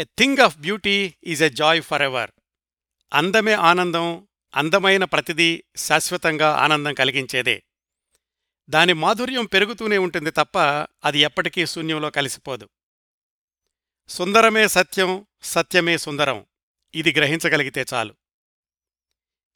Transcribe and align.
A 0.00 0.04
thing 0.04 0.38
of 0.38 0.58
beauty 0.58 1.14
is 1.24 1.42
a 1.42 1.48
joy 1.48 1.82
forever 2.02 2.30
అందమే 3.12 3.52
ఆనందం 3.52 4.28
అందమైన 4.54 5.04
ప్రతిదీ 5.04 5.64
శాశ్వతంగా 5.76 6.50
ఆనందం 6.50 6.94
కలిగించేదే. 6.94 7.62
దాని 8.68 8.92
మాధుర్యం 8.92 9.46
పెరుగుతూనే 9.46 9.98
ఉంటుంది 9.98 10.30
తప్ప 10.30 10.58
అది 11.04 11.18
ఎప్పటికీ 11.18 11.66
శూన్యంలో 11.66 12.10
కలిసిపోదు. 12.10 12.68
సుందరమే 14.08 14.68
సత్యం 14.68 15.26
సత్యమే 15.42 15.98
సుందరం. 15.98 16.46
ఇది 16.94 17.12
గ్రహించగలిగితే 17.12 17.84
చాలు. 17.94 18.16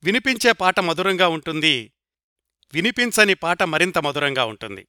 వినిపించే 0.05 0.53
పాట 0.53 0.81
మధురంగా 0.81 1.29
ఉంటుంది. 1.29 1.93
వినిపించని 2.73 3.35
పాట 3.35 3.63
మరింత 3.63 3.99
మధురంగా 3.99 4.45
ఉంటుంది. 4.45 4.89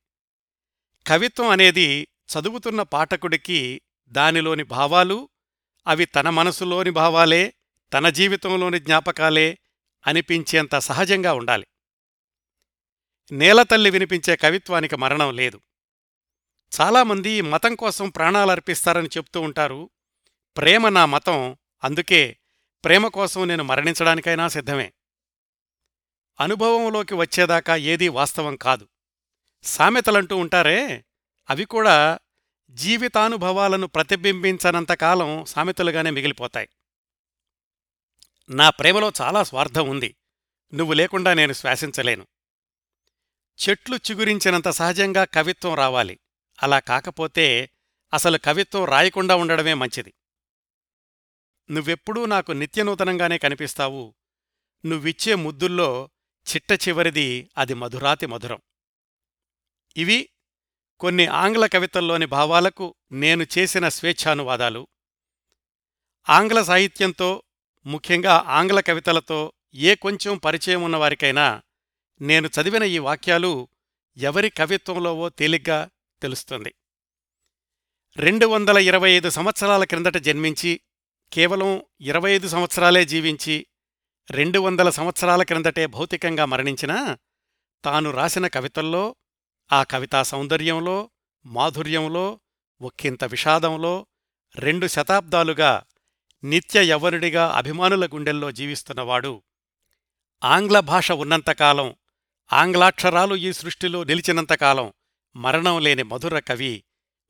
కవిత్వం 1.08 1.50
అనేది 1.50 2.04
చదువుతున్న 2.04 2.82
పాఠకుడికి 2.82 3.82
దానిలోని 4.08 4.64
భావాలు 4.64 5.30
అవి 5.88 6.06
తన 6.06 6.30
మనసులోని 6.30 6.90
భావాలే 6.90 7.54
తన 7.93 8.10
జీవితంలోని 8.10 8.80
జ్ఞాపకాలే 8.80 9.57
అనిపించేంత 10.07 10.80
సహజంగా 10.80 11.34
ఉండాలి. 11.34 11.68
నేలతల్లి 13.32 13.90
వినిపించే 13.90 14.36
కవిత్వానికి 14.36 14.96
మరణం 14.96 15.36
లేదు. 15.36 15.62
చాలామంది 16.82 17.42
మతం 17.42 17.76
కోసం 17.76 18.10
ప్రాణాలర్పిస్తారని 18.10 19.07
చెప్తూ 19.07 19.42
ఉంటారు. 19.42 19.90
ప్రేమ 20.57 20.90
నా 20.90 21.06
మతం 21.06 21.57
అందుకే 21.84 22.38
ప్రేమ 22.86 23.07
కోసం 23.07 23.48
నేను 23.48 23.64
మరణించడానికైనా 23.64 24.48
సిద్ధమే. 24.48 24.93
అనుభవంలోకి 26.40 27.14
వచ్చేదాకా 27.14 27.76
ఏదీ 27.76 28.07
వాస్తవం 28.07 28.56
కాదు. 28.56 28.88
సామెతలంటూ 29.64 30.38
ఉంటారే 30.38 31.06
అవి 31.50 31.65
కూడా 31.65 32.20
జీవితానుభవాలను 32.69 33.88
ప్రతిబింబించనంతకాలం 33.88 35.45
సామెతలుగానే 35.45 36.09
మిగిలిపోతాయి. 36.09 36.69
నా 38.50 38.69
ప్రేమలో 38.69 39.11
చాలా 39.22 39.44
స్వార్థం 39.44 39.90
ఉంది. 39.90 40.16
నువ్వు 40.73 40.94
లేకుండా 40.94 41.34
నేను 41.34 41.53
శ్వాసించలేను. 41.53 42.28
చెట్లు 43.70 43.95
చిగురించినంత 43.95 44.70
సహజంగా 44.70 45.25
కవిత్వం 45.25 45.73
రావాలి. 45.73 46.20
అలా 46.64 46.80
కాకపోతే 46.80 47.70
అసలు 48.14 48.38
కవిత్వం 48.38 48.86
రాయకుండా 48.86 49.36
ఉండడమే 49.36 49.73
మంచిది. 49.73 50.14
నువ్వెప్పుడూ 51.72 52.25
నాకు 52.25 52.52
నిత్యనూతనంగానే 52.52 53.38
కనిపిస్తావు. 53.38 54.16
నువ్విచ్చే 54.86 55.36
ముద్దుల్లో 55.36 56.09
చిట్ట 56.56 56.88
చివరిది 56.88 57.50
అది 57.58 57.73
మధురాతి 57.73 58.25
మధురం. 58.25 58.62
ఇవి 59.97 60.30
కొన్ని 61.00 61.28
ఆంగ్ల 61.28 61.66
కవితల్లోని 61.66 62.26
భావాలకు 62.26 62.96
నేను 63.12 63.46
చేసిన 63.58 63.90
స్వేచ్ఛానువాదాలు. 63.90 64.88
ఆంగ్ల 66.30 66.64
సాహిత్యంతో 66.64 67.44
ముఖ్యంగా 67.86 68.36
ఆంగ్ల 68.48 68.80
కవితలతో 68.80 69.54
ఏ 69.74 69.96
కొంచెం 69.96 70.38
పరిచయం 70.38 70.82
ఉన్నవారికైనా 70.84 71.62
నేను 72.22 72.48
చదివిన 72.48 72.84
ఈ 72.84 72.98
వాక్యాలు 72.98 73.70
ఎవరి 74.18 74.50
కవిత్వంలోవో 74.50 75.30
తేలిగ్గా 75.30 75.90
తెలుస్తుంది. 76.22 76.74
రెండు 78.18 78.46
వందల 78.46 78.78
ఇరవై 78.78 79.09
ఐదు 79.12 79.30
సంవత్సరాల 79.30 79.84
క్రిందట 79.84 80.18
జన్మించి 80.18 80.80
కేవలం 81.32 81.84
ఇరవై 82.02 82.32
ఐదు 82.32 82.48
సంవత్సరాలే 82.48 83.06
జీవించి 83.06 83.68
రెండు 84.32 84.59
వందల 84.59 84.90
సంవత్సరాల 84.90 85.44
క్రిందటే 85.44 85.86
భౌతికంగా 85.86 86.46
మరణించినా 86.46 87.18
తాను 87.84 88.12
రాసిన 88.12 88.48
కవితల్లో 88.48 89.16
ఆ 89.72 89.84
కవితా 89.84 90.24
సౌందర్యంలో 90.24 91.10
మాధుర్యంలో 91.46 92.40
ఒక్కింత 92.82 93.24
విషాదంలో 93.24 94.06
రెండు 94.56 94.88
శతాబ్దాలుగా 94.88 95.84
నిత్య 96.44 96.84
యవ్వనుడిగా 96.84 97.52
అభిమానుల 97.52 98.06
గుండెల్లో 98.06 98.52
జీవిస్తున్నవాడు. 98.52 99.44
ఆంగ్ల 100.44 100.80
భాష 100.80 101.12
ఉన్నంతకాలం 101.12 101.96
ఆంగ్లాక్షరాలు 102.54 103.36
ఈ 103.36 103.54
సృష్టిలో 103.54 104.04
నిలిచినంతకాలం 104.04 104.94
మరణం 105.36 105.81
లేని 105.81 106.04
మధుర 106.04 106.40
కవి 106.40 106.84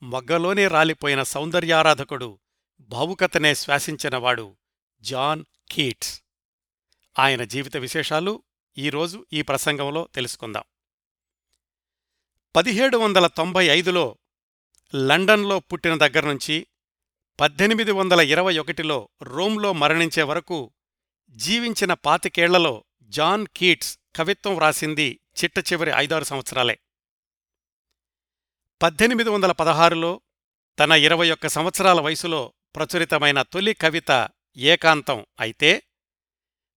మొగ్గలోనే 0.04 0.68
రాలిపోయిన 0.68 1.24
సౌందర్యారాధకుడు 1.24 2.40
భావుకతనే 2.80 3.56
శ్వాసించినవాడు 3.56 4.58
జాన్ 5.02 5.44
కీట్స్. 5.72 6.22
ఆయన 7.20 7.44
జీవిత 7.44 7.78
విశేషాలు 7.78 8.44
ఈరోజు 8.78 9.26
ఈ 9.34 9.42
ప్రసంగంలో 9.42 10.10
తెలుసుకుందాం. 10.16 10.64
పదిహేడు 12.56 12.98
వందల 12.98 13.28
తొంభై 13.28 13.66
ఐదులో 13.66 14.18
లండన్లో 14.96 15.60
పుట్టిన 15.60 15.98
దగ్గర్నుంచి 15.98 16.68
పద్దెనిమిది 17.40 17.92
వందల 17.92 18.20
ఇరవై 18.20 18.58
ఒకటిలో 18.58 19.10
రోమ్లో 19.22 19.74
మరణించే 19.74 20.24
వరకు 20.24 20.74
జీవించిన 21.30 21.94
పాతికేళ్ళలో 21.94 22.84
జాన్ 23.02 23.48
కీట్స్ 23.56 24.00
కవిత్వం 24.16 24.56
వ్రాసింది 24.56 25.20
చిట్ట 25.44 25.60
చివరి 25.60 25.92
ఐదారు 25.96 26.24
సంవత్సరాలే. 26.24 26.80
పద్దెనిమిది 28.82 29.30
వందల 29.30 29.52
పదహారులో 29.52 30.22
తన 30.80 30.92
ఇరవై 30.92 31.32
ఒక్క 31.32 31.48
సంవత్సరాల 31.48 32.00
వయసులో 32.00 32.54
ప్రచురితమైన 32.76 33.42
తొలి 33.42 33.74
కవిత 33.74 34.30
ఏకాంతం 34.58 35.26
అయితే 35.40 35.84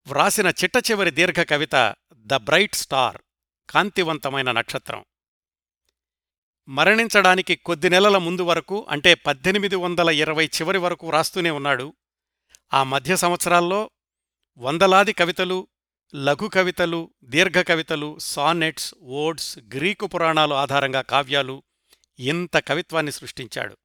వ్రాసిన 0.06 0.48
చిట్ట 0.48 0.90
చివరి 0.90 1.10
దీర్ఘ 1.10 1.40
కవిత 1.42 1.94
ద 2.14 2.34
బ్రైట్ 2.34 2.74
స్టార్ 2.74 3.22
కాంతివంతమైన 3.70 4.52
నక్షత్రం. 4.52 5.04
మరణించడానికి 6.68 7.56
కొద్ది 7.56 7.90
నెలల 7.90 8.18
ముందు 8.18 8.42
వరకు 8.42 8.86
అంటే 8.88 9.14
పద్దెనిమిది 9.14 9.76
వందల 9.76 10.10
ఇరవై 10.10 10.46
చివరి 10.46 10.78
వరకు 10.78 11.10
రాస్తూనే 11.10 11.50
ఉన్నాడు. 11.50 11.94
ఆ 12.74 12.82
మధ్య 12.82 13.16
సంవత్సరాల్లో 13.16 13.90
వందలాది 14.58 15.12
కవితలు 15.12 15.68
లఘు 16.14 16.48
కవితలు 16.48 17.10
దీర్ఘ 17.24 17.62
కవితలు 17.62 18.18
సానెట్స్ 18.18 18.94
ఓడ్స్ 19.02 19.58
గ్రీకు 19.58 20.06
పురాణాలు 20.06 20.54
ఆధారంగా 20.54 21.00
కావ్యాలు 21.00 21.62
ఇంత 22.18 22.58
కవిత్వాన్ని 22.58 23.12
సృష్టించాడు. 23.12 23.76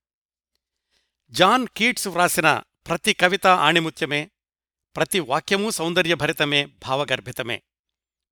జాన్ 1.29 1.67
కీట్స్ 1.77 2.07
వ్రాసిన 2.07 2.61
ప్రతి 2.87 3.13
కవిత 3.13 3.47
ఆణిముత్యమే 3.47 4.31
ప్రతి 4.95 5.19
వాక్యమూ 5.19 5.71
సౌందర్యభరితమే 5.71 6.65
భావగర్భితమే. 6.65 7.63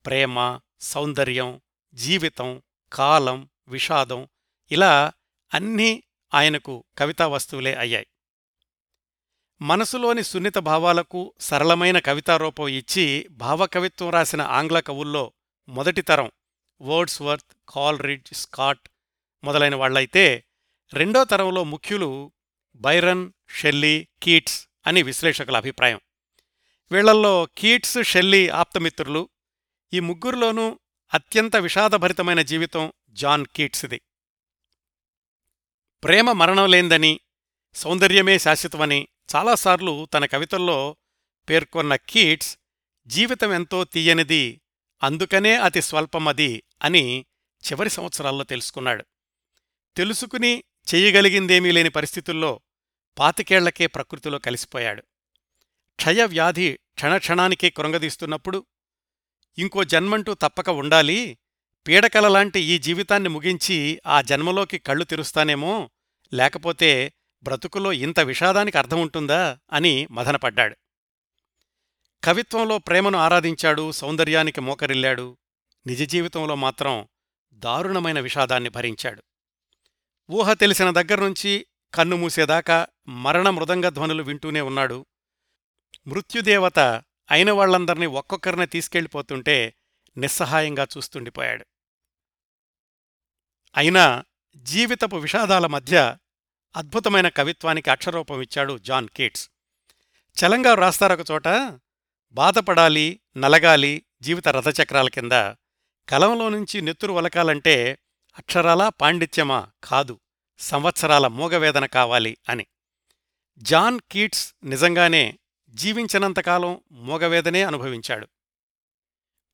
ప్రేమ 0.06 0.60
సౌందర్యం 0.82 1.62
జీవితం 1.94 2.62
కాలం 2.94 3.50
విషాదం 3.68 4.28
ఇలా 4.72 5.12
అన్నీ 5.54 6.04
ఆయనకు 6.34 6.84
కవితా 6.98 7.28
వస్తువులే 7.28 7.74
అయ్యాయి. 7.74 8.08
మనసులోని 9.62 10.24
సున్నిత 10.24 10.58
భావాలకు 10.58 11.34
సరళమైన 11.40 12.00
కవితారూపం 12.00 12.68
ఇచ్చి 12.68 13.28
భావకవిత్వం 13.32 14.10
రాసిన 14.10 14.42
ఆంగ్ల 14.42 14.80
కవుల్లో 14.80 15.34
మొదటి 15.70 16.02
తరం 16.02 16.32
వర్డ్స్వర్త్ 16.82 17.56
కాల్రిడ్జ్ 17.70 18.34
స్కాట్ 18.34 18.90
మొదలైన 19.44 19.76
వాళ్ళైతే 19.76 20.44
రెండో 20.94 21.24
తరంలో 21.24 21.64
ముఖ్యులు 21.64 22.32
బైరన్ 22.76 23.32
షెల్లీ 23.50 24.08
కీట్స్ 24.24 24.68
అని 24.88 25.04
విశ్లేషకుల 25.04 25.58
అభిప్రాయం. 25.58 26.00
వీళ్ళల్లో 26.92 27.48
కీట్స్ 27.58 27.98
షెల్లీ 28.04 28.50
ఆప్తమిత్రులు. 28.50 29.30
ఈ 29.94 30.00
ముగ్గురిలోనూ 30.00 30.80
అత్యంత 31.14 31.56
విషాదభరితమైన 31.56 32.42
జీవితం 32.42 32.94
జాన్ 33.10 33.46
కీట్స్ది. 33.46 34.02
ప్రేమ 36.04 36.32
మరణం 36.32 36.72
లేందని 36.72 37.20
సౌందర్యమే 37.76 38.40
శాశ్వతమని 38.40 39.08
చాలాసార్లు 39.36 40.08
తన 40.14 40.26
కవితల్లో 40.26 40.96
పేర్కొన్న 41.50 41.96
కీట్స్ 41.96 42.58
జీవితం 43.08 43.54
ఎంతో 43.54 43.84
తీయనిది 43.84 44.62
అందుకనే 45.04 45.56
అతి 45.56 45.82
స్వల్పమది 45.82 46.64
అని 46.82 47.26
చివరి 47.72 47.90
సంవత్సరాల్లో 47.90 48.44
తెలుసుకున్నాడు. 48.44 49.06
తెలుసుకుని 49.98 50.64
చెయ్యగలిగిందేమీ 50.94 51.72
లేని 51.72 51.90
పరిస్థితుల్లో 51.90 52.60
పాతికేళ్ళకే 53.20 53.88
ప్రకృతిలో 53.88 54.40
కలిసిపోయాడు. 54.40 55.02
క్షయవ్యాధి 55.96 56.80
క్షణక్షణానికే 56.96 57.70
కృంగదీస్తున్నప్పుడు 57.70 58.66
ఇంకో 59.58 59.84
జన్మంటూ 59.84 60.34
తప్పక 60.34 60.70
ఉండాలి 60.70 61.38
పీడకలలాంటి 61.88 62.60
ఈ 62.60 62.78
జీవితాన్ని 62.78 63.30
ముగించి 63.30 64.02
ఆ 64.08 64.22
జన్మలోకి 64.22 64.78
కళ్ళు 64.78 65.04
తెరుస్తానేమో 65.04 65.90
లేకపోతే 66.34 67.14
బ్రతుకులో 67.44 67.94
ఇంత 67.94 68.20
విషాదానికి 68.20 68.78
అర్థం 68.78 69.02
ఉంటుందా 69.02 69.58
అని 69.74 70.08
మదనపడ్డాడు 70.12 70.76
కవిత్వంలో 72.24 72.78
ప్రేమను 72.78 73.18
ఆరాధించాడు 73.18 73.92
సౌందర్యానికి 73.92 74.62
మోకరిల్లాడు 74.62 75.38
నిజ 75.88 76.02
జీవితంలో 76.04 76.56
మాత్రం 76.56 77.08
దారుణమైన 77.54 78.20
విషాదాన్ని 78.20 78.70
భరించాడు. 78.70 79.24
ఊహ 80.32 80.54
తెలిసిన 80.54 80.90
దగ్గర్నుంచి 80.90 81.66
కన్ను 81.94 82.16
మూసేదాకా 82.16 82.88
మరణ 83.08 83.50
మృదంగ 83.50 83.90
ధ్వనులు 83.90 84.24
వింటూనే 84.24 84.62
ఉన్నాడు. 84.62 85.06
మృత్యుదేవత 86.08 86.80
అయిన 87.32 87.52
వాళ్ళందర్నీ 87.52 88.06
ఒక్కొక్కరిని 88.06 88.68
తీసుకెళ్ళిపోతుంటే 88.68 89.74
నిస్సహాయంగా 90.18 90.88
చూస్తుండిపోయాడు. 90.98 91.66
అయినా 93.78 94.24
జీవితపు 94.56 95.16
విషాదాల 95.16 95.68
మధ్య 95.68 96.18
అద్భుతమైన 96.76 97.30
కవిత్వానికి 97.30 97.90
అక్షరూపం 97.90 98.42
ఇచ్చాడు 98.42 98.78
జాన్ 98.78 99.08
కీట్స్. 99.08 99.50
చలంగా 100.38 100.74
రాస్తారొక 100.74 101.32
చోట 101.32 101.48
బాధపడాలి 102.32 103.22
నలగాలి 103.38 104.06
జీవిత 104.22 104.48
రథచక్రాల 104.48 105.08
కింద 105.08 105.32
కలంలో 106.10 106.50
నుంచి 106.50 106.82
నెత్తురు 106.82 107.14
వలకాలంటే 107.14 108.00
అక్షరాలా 108.40 108.90
పాండిత్యమా 108.90 109.68
కాదు 109.84 110.20
సంవత్సరాల 110.60 111.28
మూగవేదన 111.28 111.86
కావాలి 111.86 112.38
అని. 112.50 112.66
జాన్ 113.58 114.00
కీట్స్ 114.12 114.56
నిజంగానే 114.64 115.40
జీవించినంతకాలం 115.70 116.82
మూగవేదనే 116.92 117.64
అనుభవించాడు. 117.64 118.28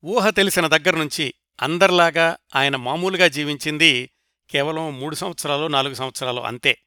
ఊహ 0.04 0.30
తెలిసిన 0.30 0.66
దగ్గర్నుంచి 0.66 1.34
అందర్లాగా 1.62 2.36
ఆయన 2.56 2.76
మామూలుగా 2.76 3.28
జీవించింది 3.28 4.10
కేవలం 4.50 5.00
మూడు 5.00 5.14
సంవత్సరాలు 5.14 5.66
నాలుగు 5.66 5.94
సంవత్సరాలు 5.94 6.40
అంతే. 6.40 6.78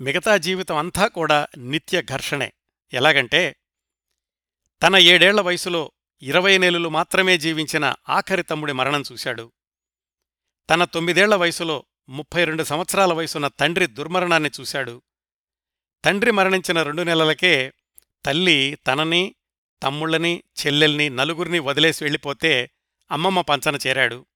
మిగతా 0.00 0.36
జీవితం 0.36 0.76
అంతా 0.76 1.06
కూడా 1.06 1.46
నిత్య 1.58 2.02
ఘర్షణే. 2.02 2.52
ఎలాగంటే 2.92 3.56
తన 4.82 4.96
ఏడేళ్ళ 4.96 5.40
వయసులో 5.40 5.92
ఇరవై 6.22 6.58
నెలలు 6.58 6.88
మాత్రమే 6.88 7.38
జీవించిన 7.38 7.94
ఆఖరి 8.08 8.42
తమ్ముడి 8.42 8.72
మరణం 8.72 9.04
చూశాడు. 9.12 9.52
తన 10.70 10.84
తొమ్మిదేళ్ళ 10.84 11.34
వయసులో 11.34 11.84
ముప్పై 12.08 12.44
రెండు 12.44 12.62
సంవత్సరాల 12.62 13.12
వయసున్న 13.12 13.48
తండ్రి 13.48 13.86
దుర్మరణాన్ని 13.86 14.50
చూశాడు. 14.60 15.02
తండ్రి 16.04 16.30
మరణించిన 16.30 16.82
రెండు 16.82 17.02
నెలలకే 17.02 17.72
తల్లి 18.24 18.78
తనని 18.86 19.34
తమ్ముళ్ళని 19.82 20.42
చెల్లెల్ని 20.66 21.10
నలుగురిని 21.10 21.58
వదిలేసి 21.58 22.04
వెళ్ళిపోతే 22.04 22.70
అమ్మమ్మ 23.12 23.40
పంచన 23.40 23.78
చేరాడు. 23.86 24.26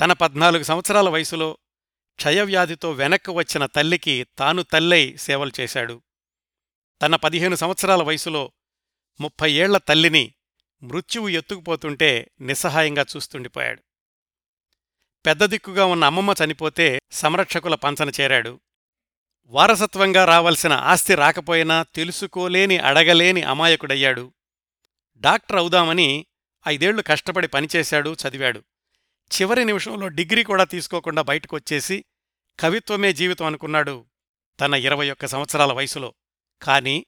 తన 0.00 0.12
పద్నాలుగు 0.12 0.62
సంవత్సరాల 0.62 1.08
వయసులో 1.08 1.58
క్షయవ్యాధితో 2.16 2.92
వెనక్కు 2.92 3.32
వచ్చిన 3.32 3.66
తల్లికి 3.66 4.26
తాను 4.38 4.62
తల్లై 4.62 5.16
సేవలు 5.16 5.52
చేశాడు. 5.60 6.02
తన 7.02 7.16
పదిహేను 7.16 7.56
సంవత్సరాల 7.56 8.02
వయసులో 8.02 8.52
ముప్పై 9.20 9.52
ఏళ్ళ 9.52 9.78
తల్లిని 9.78 10.32
మృత్యువు 10.82 11.28
ఎత్తుకుపోతుంటే 11.28 12.30
నిస్సహాయంగా 12.40 13.06
చూస్తుండిపోయాడు. 13.16 13.82
పెద్ద 15.26 15.44
దిక్కుగా 15.44 15.84
ఉన్న 15.84 16.04
అమ్మమ్మ 16.04 16.34
చనిపోతే 16.44 17.02
సంరక్షకుల 17.12 17.74
పంచన 17.74 18.10
చేరాడు. 18.20 18.60
వారసత్వంగా 19.46 20.24
రావలసిన 20.24 20.72
ఆస్తి 20.72 21.14
రాకపోయినా 21.14 21.82
తెలుసుకోలేని 21.82 22.78
అడగలేని 22.78 23.42
అమాయకుడయ్యాడు. 23.42 24.32
డాక్టర్ 25.16 25.56
అవుదామని 25.56 26.26
ఐదేళ్ళు 26.68 27.02
కష్టపడి 27.02 27.48
పనిచేశాడు 27.48 28.16
చదివాడు. 28.28 28.62
చివరి 29.32 29.64
నిమిషంలో 29.64 30.08
డిగ్రీ 30.08 30.44
కూడా 30.44 30.64
తీసుకోకుండా 30.64 31.22
బయటకొచ్చేసి 31.22 32.04
కవిత్వమే 32.60 33.12
జీవితం 33.12 33.46
అనుకున్నాడు 33.46 34.06
తన 34.60 34.74
ఇరవై 34.74 35.10
ఒక్క 35.10 35.26
సంవత్సరాల 35.26 35.72
వయసులో. 35.72 36.14
కాని 36.62 37.06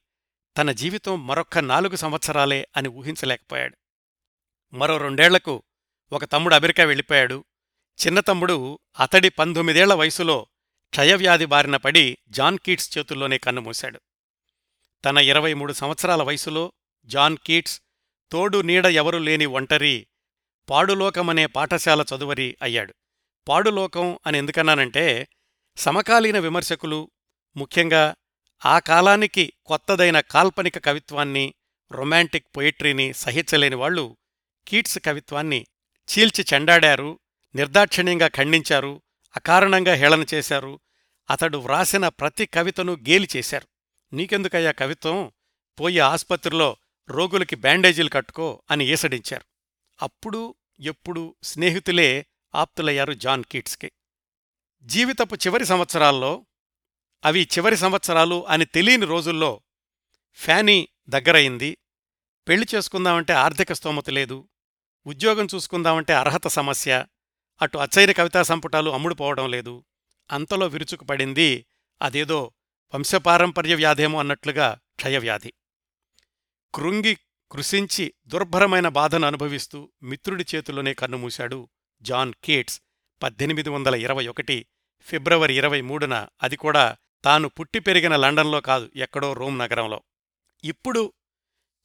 తన 0.57 0.71
జీవితం 0.71 1.27
మరొక్క 1.27 1.57
నాలుగు 1.57 1.95
సంవత్సరాలే 1.95 2.67
అని 2.77 2.87
ఊహించలేకపోయాడు. 2.87 3.77
మరో 4.73 4.97
రెండేళ్ళకు 4.97 5.63
ఒక 6.11 6.25
తమ్ముడు 6.25 6.55
అమెరికా 6.55 6.83
వెళ్ళిపోయాడు. 6.83 7.45
చిన్న 8.05 8.19
తమ్ముడు 8.19 8.79
అతడి 8.99 9.29
పంతొమ్మిదేళ్ళ 9.29 9.93
వయసులో 9.93 10.47
క్షయవ్యాధి 10.89 11.45
బారిన 11.45 11.77
పడి 11.77 12.17
జాన్ 12.29 12.57
కీట్స్ 12.57 12.97
చేతుల్లోనే 12.97 13.37
కన్నుమూశాడు 13.37 13.99
తన 15.05 15.17
ఇరవై 15.17 15.53
మూడు 15.53 15.73
సంవత్సరాల 15.73 16.23
వయసులో 16.23 16.71
జాన్ 17.05 17.37
కీట్స్ 17.45 17.81
తోడు 18.31 18.61
నీడ 18.61 18.85
ఎవరు 18.85 19.17
లేని 19.17 19.45
ఒంటరి 19.45 20.07
పాడులోకమనే 20.69 21.45
పాఠశాల 21.45 22.05
చదువరి 22.15 22.57
అయ్యాడు. 22.61 22.95
పాడులోకం 23.47 24.19
అని 24.25 24.37
ఎందుకన్నానంటే 24.37 25.27
సమకాలీన 25.77 26.39
విమర్శకులు 26.39 27.11
ముఖ్యంగా 27.57 28.15
ఆ 28.65 28.79
కాలానికి 28.79 29.53
కొత్తదైన 29.65 30.19
కాల్పనిక 30.19 30.85
కవిత్వాన్ని 30.85 31.53
రొమాంటిక్ 31.91 32.45
పొయిట్రీని 32.57 33.13
సహించలేని 33.13 33.75
వాళ్ళు 33.75 34.17
కీట్స్ 34.67 34.99
కవిత్వాన్ని 35.05 35.65
చీల్చి 36.09 36.45
చెండాడారు 36.53 37.19
నిర్దాక్షిణ్యంగా 37.55 38.27
ఖండించారు 38.27 39.01
అకారణంగా 39.35 39.93
హేళన 39.93 40.25
చేశారు. 40.33 40.79
అతడు 41.29 41.57
వ్రాసిన 41.57 42.07
ప్రతి 42.07 42.45
కవితను 42.45 42.93
గేలి 42.93 43.27
చేశారు. 43.37 43.67
నీకెందుకయ్యా 44.15 44.71
కవిత్వం? 44.71 45.31
పోయి 45.79 45.99
ఆస్పత్రిలో 45.99 46.77
రోగులకి 47.11 47.55
బ్యాండేజీలు 47.55 48.09
కట్టుకో 48.09 48.63
అని 48.71 48.87
ఈసడించారు 48.87 49.45
అప్పుడు 50.01 50.55
ఎప్పుడు 50.79 51.35
స్నేహితులే 51.43 52.25
ఆప్తులయ్యారు 52.55 53.13
జాన్ 53.13 53.43
కీట్స్కి. 53.43 53.91
జీవితపు 54.83 55.35
చివరి 55.35 55.65
సంవత్సరాల్లో 55.65 56.45
అవి 57.25 57.47
చివరి 57.57 57.77
సంవత్సరాలు 57.77 58.47
అని 58.47 58.65
తెలియని 58.65 59.05
రోజుల్లో 59.05 59.61
ఫ్యానీ 60.33 60.87
దగ్గరయింది 61.09 61.77
పెళ్ళి 62.47 62.67
చేసుకుందామంటే 62.75 63.33
ఆర్థిక 63.33 63.73
స్తోమత 63.73 64.09
లేదు. 64.09 64.49
ఉద్యోగం 65.07 65.47
చూసుకుందామంటే 65.55 66.13
అర్హత 66.13 66.47
సమస్య. 66.47 67.05
అటు 67.61 67.77
అచ్చైన 67.77 68.11
కవితా 68.11 68.43
సంపుటాలు 68.43 68.89
అమ్ముడుపోవడం 68.89 69.51
లేదు. 69.51 69.85
అంతలో 70.31 70.67
విరుచుకుపడింది 70.67 71.65
అదేదో 72.01 72.51
వంశపారంపర్య 72.95 73.75
వ్యాధేమో 73.75 74.19
అన్నట్లుగా 74.19 74.79
క్షయవ్యాధి. 74.95 75.53
కృంగి 76.73 77.17
కృశించి 77.51 78.13
దుర్భరమైన 78.27 78.87
బాధను 78.87 79.27
అనుభవిస్తూ 79.27 79.91
మిత్రుడి 80.03 80.45
చేతుల్లోనే 80.55 80.93
కన్నుమూశాడు 80.93 81.69
జాన్ 82.01 82.33
కీట్స్. 82.43 82.81
పద్దెనిమిది 83.23 83.69
వందల 83.69 83.95
ఇరవై 83.95 84.27
ఒకటి 84.27 84.65
ఫిబ్రవరి 85.01 85.57
ఇరవై 85.57 85.81
మూడున 85.81 86.27
అది 86.43 86.55
కూడా 86.55 86.97
తాను 87.23 87.49
పుట్టి 87.49 87.79
పెరిగిన 87.79 88.15
లండన్లో 88.15 88.61
కాదు 88.61 88.91
ఎక్కడో 88.95 89.33
రోమ్ 89.33 89.59
నగరంలో. 89.59 90.03
ఇప్పుడు 90.63 91.13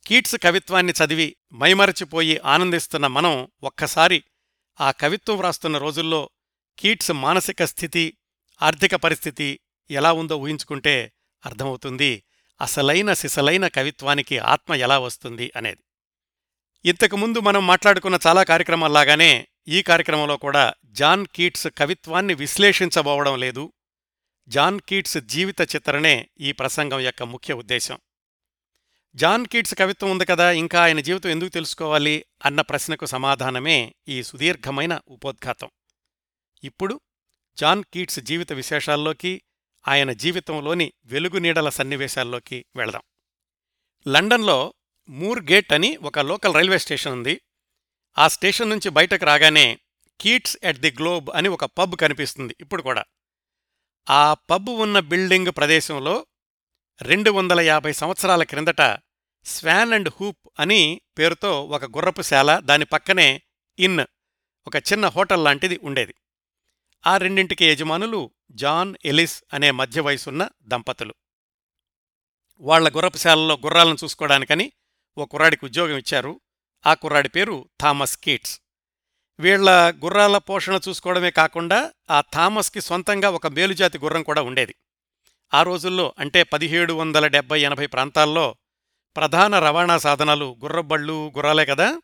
కీట్స్ 0.07 0.37
కవిత్వాన్ని 0.43 0.93
చదివి 0.93 1.37
మైమరచిపోయి 1.55 2.39
ఆనందిస్తున్న 2.39 3.07
మనం 3.07 3.49
ఒక్కసారి 3.63 4.25
ఆ 4.81 4.91
కవిత్వం 4.91 5.37
వ్రాస్తున్న 5.37 5.79
రోజుల్లో 5.79 6.31
కీట్స్ 6.79 7.13
మానసిక 7.13 7.65
స్థితి 7.65 8.19
ఆర్థిక 8.63 8.95
పరిస్థితి 8.95 9.61
ఎలా 9.91 10.13
ఉందో 10.13 10.37
ఊహించుకుంటే 10.37 11.13
అర్థమవుతుంది. 11.45 12.23
అసలైన 12.65 13.13
సిసలైన 13.13 13.69
కవిత్వానికి 13.69 14.39
ఆత్మ 14.39 14.75
ఎలా 14.75 14.99
వస్తుంది 14.99 15.53
అనేది. 15.57 15.85
ఇంతకుముందు 16.85 17.39
మనం 17.39 17.67
మాట్లాడుకున్న 17.67 18.19
చాలా 18.27 18.43
కార్యక్రమాల్లాగానే 18.43 19.49
ఈ 19.69 19.83
కార్యక్రమంలో 19.83 20.37
కూడా 20.37 20.75
జాన్ 20.85 21.27
కీట్స్ 21.27 21.67
కవిత్వాన్ని 21.79 22.35
విశ్లేషించబోవడం 22.35 23.39
లేదు. 23.41 23.73
జాన్ 24.49 24.81
కీట్స్ 24.81 25.19
జీవిత 25.19 25.61
చిత్రణే 25.61 26.29
ఈ 26.41 26.53
ప్రసంగం 26.53 27.01
యొక్క 27.01 27.23
ముఖ్య 27.23 27.55
ఉద్దేశం. 27.55 27.99
జాన్ 29.15 29.47
కీట్స్ 29.47 29.75
కవిత్వం 29.75 30.11
ఉంది 30.11 30.25
కదా 30.25 30.53
ఇంకా 30.53 30.85
ఆయన 30.85 31.01
జీవితం 31.01 31.31
ఎందుకు 31.31 31.49
తెలుసుకోవాలి 31.49 32.25
అన్న 32.45 32.61
ప్రశ్నకు 32.61 33.07
సమాధానమే 33.07 33.95
ఈ 34.09 34.23
సుదీర్ఘమైన 34.23 35.01
ఉపోద్ఘాతం. 35.09 35.71
ఇప్పుడు 36.65 37.01
జాన్ 37.59 37.85
కీట్స్ 37.95 38.21
జీవిత 38.21 38.53
విశేషాల్లోకి 38.53 39.43
ఆయన 39.89 40.13
జీవితంలోని 40.13 40.93
వెలుగునీడల 41.05 41.69
సన్నివేశాల్లోకి 41.69 42.65
వెళదాం. 42.77 43.03
లండన్లో 44.09 44.75
మూర్ 45.09 45.51
గేట్ 45.51 45.73
అని 45.73 45.97
ఒక 45.97 46.19
లోకల్ 46.19 46.55
రైల్వే 46.55 46.79
స్టేషన్ 46.79 47.13
ఉంది. 47.13 47.41
ఆ 48.19 48.29
స్టేషన్ 48.29 48.71
నుంచి 48.71 48.89
బయటకు 48.89 49.25
రాగానే 49.25 49.79
కీట్స్ 50.21 50.57
ఎట్ 50.63 50.79
ది 50.79 50.91
గ్లోబ్ 50.91 51.31
అని 51.35 51.49
ఒక 51.49 51.65
పబ్ 51.65 51.97
కనిపిస్తుంది 51.97 52.57
ఇప్పుడు 52.61 52.83
కూడా. 52.83 53.05
ఆ 54.11 54.35
పబ్ 54.35 54.71
ఉన్న 54.71 55.01
బిల్డింగ్ 55.01 55.47
ప్రదేశంలో 55.57 56.27
రెండు 57.03 57.31
వందల 57.31 57.61
యాభై 57.61 57.93
సంవత్సరాల 57.93 58.43
క్రిందట 58.43 58.99
స్వాన్ 59.45 59.93
అండ్ 59.93 60.09
హూప్ 60.21 60.39
అని 60.61 61.01
పేరుతో 61.19 61.65
ఒక 61.65 61.85
గుర్రపుశాల 61.85 62.59
దాని 62.59 62.85
పక్కనే 62.85 63.43
ఇన్ 63.79 64.01
ఒక 64.67 64.77
చిన్న 64.77 65.07
హోటల్ 65.07 65.45
లాంటిది 65.45 65.81
ఉండేది. 65.83 66.15
ఆ 67.07 67.17
రెండింటికి 67.17 67.67
యజమానులు 67.67 68.31
జాన్ 68.55 68.95
ఎలిస్ 69.05 69.45
అనే 69.53 69.71
మధ్య 69.71 70.01
వయసున్న 70.01 70.49
దంపతులు. 70.63 71.15
వాళ్ళ 72.61 72.97
గుర్రపుశాలలో 72.97 73.55
గుర్రాలను 73.55 73.97
చూసుకోవడానికని 74.05 74.73
ఓ 75.19 75.25
కుర్రాడికి 75.25 75.65
ఉద్యోగం 75.65 75.99
ఇచ్చారు. 75.99 76.41
ఆ 76.87 76.95
కుర్రాడి 76.95 77.29
పేరు 77.29 77.69
థామస్ 77.81 78.19
కీట్స్. 78.19 78.61
వీళ్ళ 79.41 79.71
గుర్రాల 79.91 80.39
పోషణ 80.39 80.81
చూసుకోవడమే 80.89 81.31
కాకుండా 81.31 81.93
ఆ 82.11 82.21
థామస్కి 82.21 82.81
సొంతంగా 82.81 83.31
ఒక 83.31 83.47
మేలుజాతి 83.47 83.99
గుర్రం 83.99 84.23
కూడా 84.23 84.43
ఉండేది. 84.43 84.75
ఆ 85.55 85.63
రోజుల్లో 85.63 86.15
అంటే 86.19 86.43
పదిహేడు 86.43 86.93
వందల 86.93 87.27
డెబ్బై 87.27 87.61
ఎనభై 87.61 87.87
ప్రాంతాల్లో 87.87 88.57
ప్రధాన 89.17 89.59
రవాణా 89.59 89.99
సాధనాలు 89.99 90.57
గుర్రబళ్ళు 90.63 91.33
గుర్రాలే 91.37 91.67
కదా. 91.67 92.03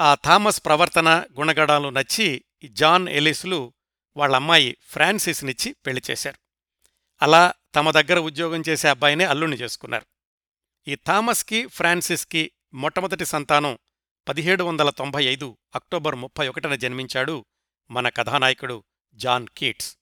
ఆ 0.00 0.14
థామస్ 0.14 0.64
ప్రవర్తన 0.64 1.24
గుణగణాలు 1.38 1.88
నచ్చి 1.88 2.44
జాన్ 2.64 3.08
ఎలిస్లు 3.08 3.72
వాళ్ళ 4.18 4.36
అమ్మాయి 4.36 4.76
ఫ్రాన్సిస్నిచ్చి 4.82 5.72
పెళ్ళి 5.72 6.02
చేశారు. 6.10 6.38
అలా 7.22 7.54
తమ 7.74 7.90
దగ్గర 7.90 8.18
ఉద్యోగం 8.18 8.62
చేసే 8.68 8.88
అబ్బాయినే 8.88 9.24
అల్లుణ్ణి 9.24 9.56
చేసుకున్నారు. 9.56 10.06
ఈ 10.88 10.94
థామస్కి 10.94 11.66
ఫ్రాన్సిస్కి 11.66 12.50
మొట్టమొదటి 12.74 13.26
సంతానం 13.26 13.78
పదిహేడు 14.28 14.64
వందల 14.64 14.90
తొంభై 14.90 15.24
ఐదు 15.24 15.56
అక్టోబర్ 15.74 16.14
ముప్పై 16.14 16.48
ఒకటిన 16.48 16.74
జన్మించాడు 16.74 17.44
మన 17.90 18.08
కథానాయకుడు 18.08 18.84
జాన్ 19.14 19.46
కీట్స్. 19.56 19.96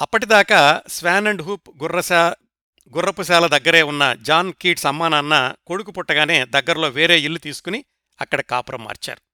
అప్పటిదాకా 0.00 0.82
స్వాన్ 0.88 1.26
అండ్ 1.26 1.42
హూప్ 1.42 1.82
గుర్రశా 1.82 2.34
గుర్రపుశాల 2.96 3.46
దగ్గరే 3.46 3.82
ఉన్న 3.82 4.14
జాన్ 4.14 4.52
కీట్స్ 4.52 4.86
అమ్మానాన్న 4.86 5.54
కొడుకు 5.66 5.90
పుట్టగానే 5.90 6.44
దగ్గరలో 6.44 6.88
వేరే 6.88 7.20
ఇల్లు 7.20 7.38
తీసుకుని 7.38 7.84
అక్కడ 8.20 8.40
కాపురం 8.40 8.84
మార్చారు. 8.84 9.29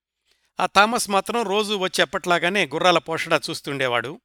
ఆ 0.60 0.66
థామస్ 0.66 1.10
మాత్రం 1.10 1.42
రోజు 1.42 1.74
వచ్చి 1.74 2.02
ఎప్పట్లాగానే 2.02 2.66
గుర్రాల 2.66 2.98
పోషణ 2.98 3.40
చూస్తుండేవాడు. 3.50 4.20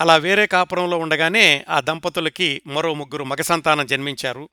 అలా 0.00 0.16
వేరే 0.16 0.46
కాపురంలో 0.46 0.98
ఉండగానే 0.98 1.64
ఆ 1.68 1.80
దంపతులకి 1.80 2.62
మరో 2.66 2.94
ముగ్గురు 2.94 3.24
మగ 3.24 3.42
సంతానం 3.42 3.86
జన్మించారు. 3.86 4.48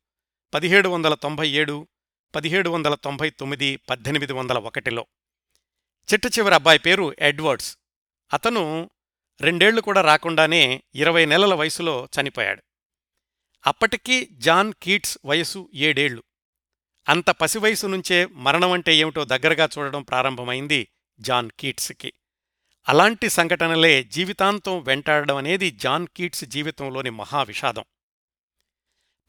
పదిహేడు 0.53 0.89
వందల 0.89 1.13
తొంభై 1.13 1.49
ఏడు 1.49 1.87
పదిహేడు 2.35 2.69
వందల 2.69 2.95
తొంభై 2.95 3.29
తొమ్మిది 3.29 3.75
పద్దెనిమిది 3.75 4.33
వందల 4.33 4.57
ఒకటిలో. 4.57 5.05
చిట్ట 6.13 6.25
చివరి 6.37 6.55
అబ్బాయి 6.55 6.79
పేరు 6.79 7.15
ఎడ్వర్డ్స్. 7.19 7.77
అతను 8.33 8.89
రెండేళ్ళు 9.41 9.81
కూడా 9.81 10.01
రాకుండానే 10.01 10.83
ఇరవై 10.95 11.25
నెలల 11.25 11.53
వయసులో 11.53 12.07
చనిపోయాడు. 12.21 12.63
అప్పటికీ 13.67 14.27
జాన్ 14.31 14.73
కీట్స్ 14.83 15.17
వయసు 15.25 15.69
ఏడేళ్ళు. 15.73 16.23
అంత 17.09 17.29
పసివయసు 17.29 17.87
నుంచే 17.87 18.25
నుంచే 18.25 18.25
మరణమంటే 18.25 18.95
ఏమిటో 18.95 19.25
దగ్గరగా 19.25 19.69
చూడడం 19.77 20.03
ప్రారంభమైంది 20.03 20.87
జాన్ 21.19 21.49
కీట్స్కి. 21.59 22.13
అలాంటి 22.89 23.29
సంఘటనలే 23.29 24.03
జీవితాంతం 24.03 24.83
వెంటాడడం 24.83 25.35
అనేది 25.35 25.71
జాన్ 25.71 26.07
కీట్స్ 26.07 26.45
జీవితంలోని 26.45 27.09
మహావిషాదం. 27.09 27.83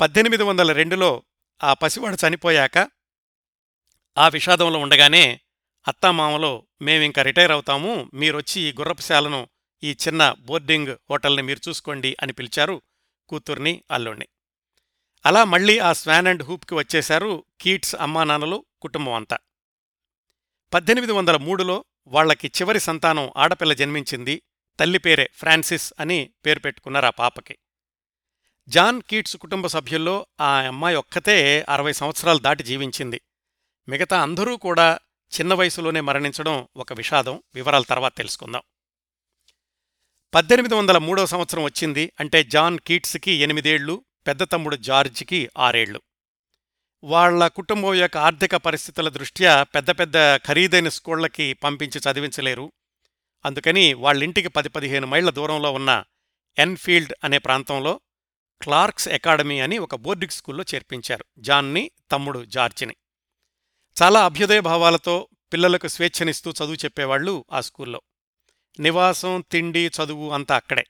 పద్దెనిమిది 0.00 0.42
వందల 0.42 0.72
రెండులో 0.72 1.22
ఆ 1.64 1.74
పసివాడు 1.74 2.16
చనిపోయాక 2.28 2.78
ఆ 4.18 4.28
విషాదంలో 4.28 4.78
ఉండగానే 4.78 5.40
అత్తామామలో 5.88 6.66
మేమింక 6.82 7.18
రిటైర్ 7.18 7.52
అవుతాము 7.52 8.10
మీరొచ్చి 8.14 8.62
ఈ 8.62 8.72
గుర్రపుశాలను 8.72 9.48
ఈ 9.84 9.96
చిన్న 10.08 10.34
బోర్డింగ్ 10.40 10.96
హోటల్ని 11.10 11.42
మీరు 11.42 11.68
చూసుకోండి 11.68 12.16
అని 12.22 12.32
పిలిచారు 12.32 12.82
కూతుర్ని 13.28 13.82
అల్లుణ్ణి. 13.90 14.28
అలా 15.26 15.44
మళ్ళీ 15.44 15.78
ఆ 15.78 15.92
స్వాన్ 15.92 16.26
అండ్ 16.26 16.42
హూప్కి 16.42 16.74
వచ్చేశారు 16.74 17.44
కీట్స్ 17.60 17.94
అమ్మానాన్నలు 17.94 18.64
కుటుంబం 18.82 19.12
అంతా. 19.12 19.38
పద్దెనిమిది 20.74 21.12
వందల 21.12 21.36
మూడులో 21.36 21.84
వాళ్ళకి 22.06 22.48
చివరి 22.48 22.80
సంతానం 22.80 23.30
ఆడపిల్ల 23.36 23.72
జన్మించింది 23.72 24.42
తల్లి 24.80 24.98
పేరే 24.98 25.30
ఫ్రాన్సిస్ 25.34 25.94
అని 26.00 26.30
పేరు 26.46 26.60
పెట్టుకున్నారు 26.60 27.06
ఆ 27.06 27.10
పాపకి. 27.10 27.58
జాన్ 28.68 29.02
కీట్స్ 29.02 29.36
కుటుంబ 29.36 29.66
సభ్యుల్లో 29.66 30.26
ఆ 30.40 30.60
అమ్మాయి 30.60 30.96
ఒక్కతే 30.96 31.66
అరవై 31.68 31.92
సంవత్సరాలు 31.92 32.38
దాటి 32.38 32.62
జీవించింది. 32.62 33.20
మిగతా 33.88 34.22
అందరూ 34.22 34.56
కూడా 34.56 34.98
చిన్న 35.40 35.54
వయసులోనే 35.54 36.00
మరణించడం 36.00 36.68
ఒక 36.76 36.92
విషాదం 36.92 37.42
వివరాల 37.54 37.82
తర్వాత 37.82 38.16
తెలుసుకుందాం. 38.16 38.62
పద్దెనిమిది 40.34 40.74
వందల 40.74 40.98
మూడో 40.98 41.26
సంవత్సరం 41.26 41.62
వచ్చింది 41.62 42.12
అంటే 42.20 42.44
జాన్ 42.44 42.78
కీట్స్కి 42.78 43.32
ఎనిమిదేళ్ళు 43.32 44.04
పెద్ద 44.26 44.42
తమ్ముడు 44.42 44.76
జార్జికి 44.76 45.48
ఆరేళ్ళు 45.58 46.02
వాళ్ళ 47.04 47.48
కుటుంబం 47.48 47.94
యొక్క 47.94 48.16
ఆర్థిక 48.16 48.56
పరిస్థితుల 48.56 49.08
దృష్ట్యా 49.08 49.62
పెద్ద 49.62 49.90
పెద్ద 49.90 50.36
ఖరీదైన 50.36 50.88
స్కూళ్ళకి 50.88 51.52
పంపించి 51.52 52.00
చదివించలేరు. 52.10 52.72
అందుకని 53.44 53.94
వాళ్ళింటికి 53.94 54.48
పది 54.48 54.68
పదిహేను 54.68 55.06
మైళ్ళ 55.06 55.30
దూరంలో 55.30 55.72
ఉన్న 55.72 56.04
ఎన్ఫీల్డ్ 56.58 57.12
అనే 57.24 57.38
ప్రాంతంలో 57.38 58.00
క్లార్క్స్ 58.62 59.08
అకాడమీ 59.08 59.60
అని 59.60 59.78
ఒక 59.78 59.94
బోర్డింగ్ 59.94 60.32
స్కూల్లో 60.32 60.64
చేర్పించారు 60.74 61.24
జాన్ని 61.38 61.90
తమ్ముడు 62.12 62.44
జార్జిని. 62.44 62.96
చాలా 64.02 64.24
అభ్యుదయ 64.24 64.60
భావాలతో 64.60 65.28
పిల్లలకు 65.52 65.88
స్వేచ్ఛనిస్తూ 65.88 66.50
చదువు 66.50 66.74
చెప్పేవాళ్ళు 66.74 67.44
ఆ 67.52 67.60
స్కూల్లో. 67.60 68.02
నివాసం 68.80 69.44
తిండి 69.50 69.86
చదువు 69.86 70.30
అంతా 70.30 70.56
అక్కడే. 70.56 70.84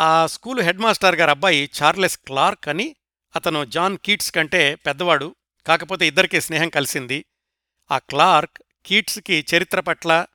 ఆ 0.00 0.26
స్కూలు 0.26 0.62
హెడ్ 0.62 0.78
మాస్టర్ 0.78 1.16
గారి 1.16 1.30
అబ్బాయి 1.30 1.70
చార్లెస్ 1.82 2.18
క్లార్క్ 2.18 2.68
అని 2.68 2.96
అతను 3.36 3.64
జాన్ 3.64 3.98
కీట్స్ 3.98 4.32
కంటే 4.32 4.74
పెద్దవాడు 4.74 5.36
కాకపోతే 5.66 6.06
ఇద్దరికీ 6.06 6.40
స్నేహం 6.40 6.68
కలిసింది. 6.68 7.24
ఆ 7.90 7.98
క్లార్క్ 7.98 8.62
కీట్స్కి 8.86 9.46
చరిత్ర 9.54 9.80
పట్ల 9.80 10.26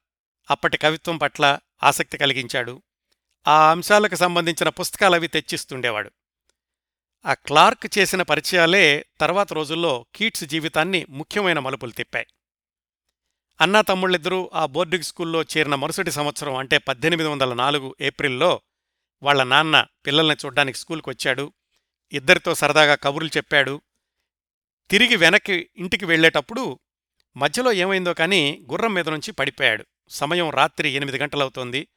అప్పటి 0.52 0.78
కవిత్వం 0.78 1.18
పట్ల 1.18 1.60
ఆసక్తి 1.84 2.18
కలిగించాడు. 2.18 2.82
ఆ 3.48 3.72
అంశాలకు 3.72 4.16
సంబంధించిన 4.16 4.70
పుస్తకాలవి 4.70 5.28
తెచ్చిస్తుండేవాడు. 5.28 6.12
ఆ 7.26 7.34
క్లార్క్ 7.34 7.98
చేసిన 7.98 8.22
పరిచయాలే 8.22 9.06
తర్వాత 9.20 9.54
రోజుల్లో 9.54 10.06
కీట్స్ 10.16 10.44
జీవితాన్ని 10.44 11.06
ముఖ్యమైన 11.10 11.60
మలుపులు 11.60 11.92
తిప్పాయి. 11.92 12.28
అన్నా 13.62 13.82
తమ్ముళ్ళిద్దరూ 13.82 14.52
ఆ 14.54 14.66
బోర్డింగ్ 14.66 15.04
స్కూల్లో 15.04 15.44
చేరిన 15.44 15.76
మరుసటి 15.76 16.12
సంవత్సరం 16.12 16.56
అంటే 16.56 16.78
పద్దెనిమిది 16.78 17.30
వందల 17.30 17.54
నాలుగు 17.54 17.96
ఏప్రిల్లో 18.02 18.62
వాళ్ళ 19.26 19.44
నాన్న 19.44 19.86
పిల్లల్ని 20.06 20.36
చూడ్డానికి 20.46 20.78
స్కూల్కి 20.78 21.10
వచ్చాడు. 21.10 21.54
ఇద్దరితో 22.12 22.56
సరదాగా 22.56 22.96
కబుర్లు 22.96 23.30
చెప్పాడు. 23.38 23.82
తిరిగి 24.90 25.16
వెనక్కి 25.16 25.70
ఇంటికి 25.76 26.06
వెళ్ళేటప్పుడు 26.06 26.80
మధ్యలో 27.38 27.72
ఏమైందో 27.72 28.14
కానీ 28.14 28.66
గుర్రం 28.72 28.94
మీద 28.94 29.10
నుంచి 29.10 29.32
పడిపోయాడు. 29.32 29.86
సమయం 30.10 30.50
రాత్రి 30.50 30.90
ఎనిమిది 30.90 31.18
గంటలవుతోంది. 31.18 31.88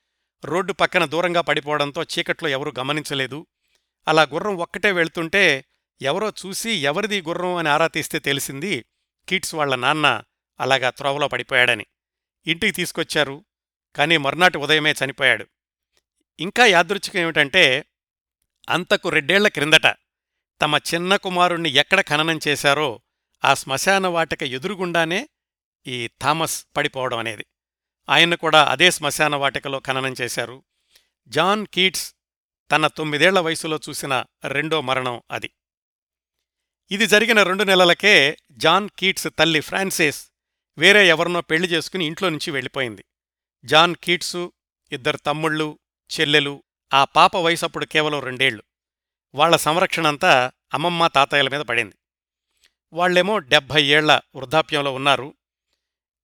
రోడ్డు 0.44 0.73
పక్కన 0.73 1.04
దూరంగా 1.04 1.40
పడిపోవడంతో 1.40 2.02
చీకట్లో 2.02 2.49
ఎవరూ 2.49 2.73
గమనించలేదు. 2.78 3.47
అలా 4.08 4.23
గుర్రం 4.23 4.56
ఒక్కటే 4.56 4.92
వెళ్తుంటే 4.92 5.64
ఎవరో 6.02 6.32
చూసి 6.47 6.70
ఎవరిది 6.70 7.23
గుర్రం 7.23 7.54
అని 7.54 7.68
ఆరా 7.68 7.87
తీస్తే 7.87 8.18
తెలిసింది 8.18 8.85
కిట్స్ 9.28 9.54
వాళ్ళ 9.54 9.75
నాన్న 9.75 10.23
అలాగా 10.61 10.90
త్రోవలో 10.90 11.28
పడిపోయాడని. 11.28 11.87
ఇంటికి 12.47 12.73
తీసుకొచ్చారు. 12.73 13.44
కానీ 13.97 14.16
మర్నాటి 14.16 14.58
ఉదయమే 14.58 14.94
చనిపోయాడు. 15.04 15.47
ఇంకా 16.40 16.66
యాదృచ్ఛికం 16.66 17.21
ఏమిటంటే 17.21 17.85
అంతకు 18.71 19.09
రెండేళ్ళ 19.09 19.49
క్రిందట 19.49 19.87
తమ 20.62 20.80
చిన్న 20.95 21.16
కుమారుణ్ణి 21.16 21.71
ఎక్కడ 21.71 22.00
ఖననం 22.00 22.40
చేశారో 22.49 23.00
ఆ 23.45 23.54
శ్మశాన 23.54 24.07
వాటిక 24.07 24.42
ఎదురుగుండానే 24.42 25.28
ఈ 25.87 26.11
థామస్ 26.23 26.66
పడిపోవడం 26.76 27.18
అనేది. 27.18 27.47
ఆయన 28.09 28.35
కూడా 28.35 28.64
అదే 28.64 28.90
శ్మశాన 28.90 29.37
వాటికలో 29.37 29.78
ఖననం 29.78 30.14
చేశారు. 30.21 30.64
జాన్ 31.28 31.66
కీట్స్ 31.66 32.14
తన 32.71 32.87
తొమ్మిదేళ్ళ 32.87 33.40
వయసులో 33.40 33.80
చూసిన 33.88 34.25
రెండో 34.49 34.80
మరణం 34.80 35.23
అది. 35.30 35.50
ఇది 36.90 37.07
జరిగిన 37.07 37.42
రెండు 37.42 37.64
నెలలకే 37.64 38.38
జాన్ 38.50 38.88
కీట్స్ 38.99 39.28
తల్లి 39.38 39.61
ఫ్రాన్సిస్ 39.61 40.30
వేరే 40.78 41.09
ఎవరినో 41.09 41.40
పెళ్ళి 41.40 41.68
చేసుకుని 41.68 42.07
ఇంట్లో 42.07 42.28
నుంచి 42.28 42.50
వెళ్ళిపోయింది. 42.50 43.04
జాన్ 43.64 43.95
కీట్సు 44.02 44.52
ఇద్దరు 44.92 45.16
తమ్ముళ్ళు 45.16 45.78
చెల్లెలు 46.21 46.62
ఆ 46.95 47.05
పాప 47.05 47.37
వయసప్పుడు 47.37 47.85
కేవలం 47.85 48.21
రెండేళ్ళు. 48.21 48.62
వాళ్ళ 49.35 49.57
సంరక్షణంతా 49.57 50.53
అమ్మమ్మ 50.75 51.07
తాతయ్యల 51.07 51.49
మీద 51.49 51.61
పడింది. 51.61 51.95
వాళ్ళేమో 52.93 53.38
డెబ్భై 53.38 53.83
ఏళ్ళ 53.83 54.21
వృద్ధాప్యంలో 54.37 54.95
ఉన్నారు. 54.95 55.35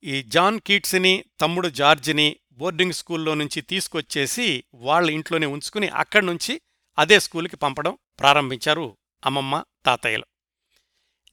ఈ 0.05 0.23
జాన్ 0.23 0.61
కీట్స్ని 0.61 1.25
తమ్ముడు 1.41 1.69
జార్జిని 1.69 2.37
బోర్డింగ్ 2.53 2.93
స్కూల్లో 2.93 3.35
నుంచి 3.35 3.61
తీసుకొచ్చేసి 3.61 4.65
వాళ్ళ 4.75 5.11
ఇంట్లోనే 5.11 5.47
ఉంచుకుని 5.47 5.89
అక్కడి 5.89 6.27
నుంచి 6.27 6.61
అదే 6.99 7.21
స్కూల్కి 7.21 7.57
పంపడం 7.57 7.99
ప్రారంభించారు 8.21 8.99
అమ్మమ్మ 9.25 9.65
తాతయ్యలు. 9.87 10.25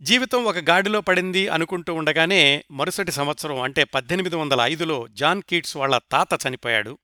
జీవితం 0.01 0.45
ఒక 0.45 0.57
గాడిలో 0.57 1.01
పడింది 1.01 1.47
అనుకుంటూ 1.47 1.93
ఉండగానే 1.93 2.65
మరుసటి 2.71 3.11
సంవత్సరం 3.11 3.61
అంటే 3.61 3.83
పద్దెనిమిది 3.83 4.35
వందల 4.35 4.61
ఐదులో 4.61 5.07
జాన్ 5.07 5.41
కీట్స్ 5.41 5.77
వాళ్ళ 5.77 5.97
తాత 6.11 6.47
చనిపోయాడు. 6.47 6.97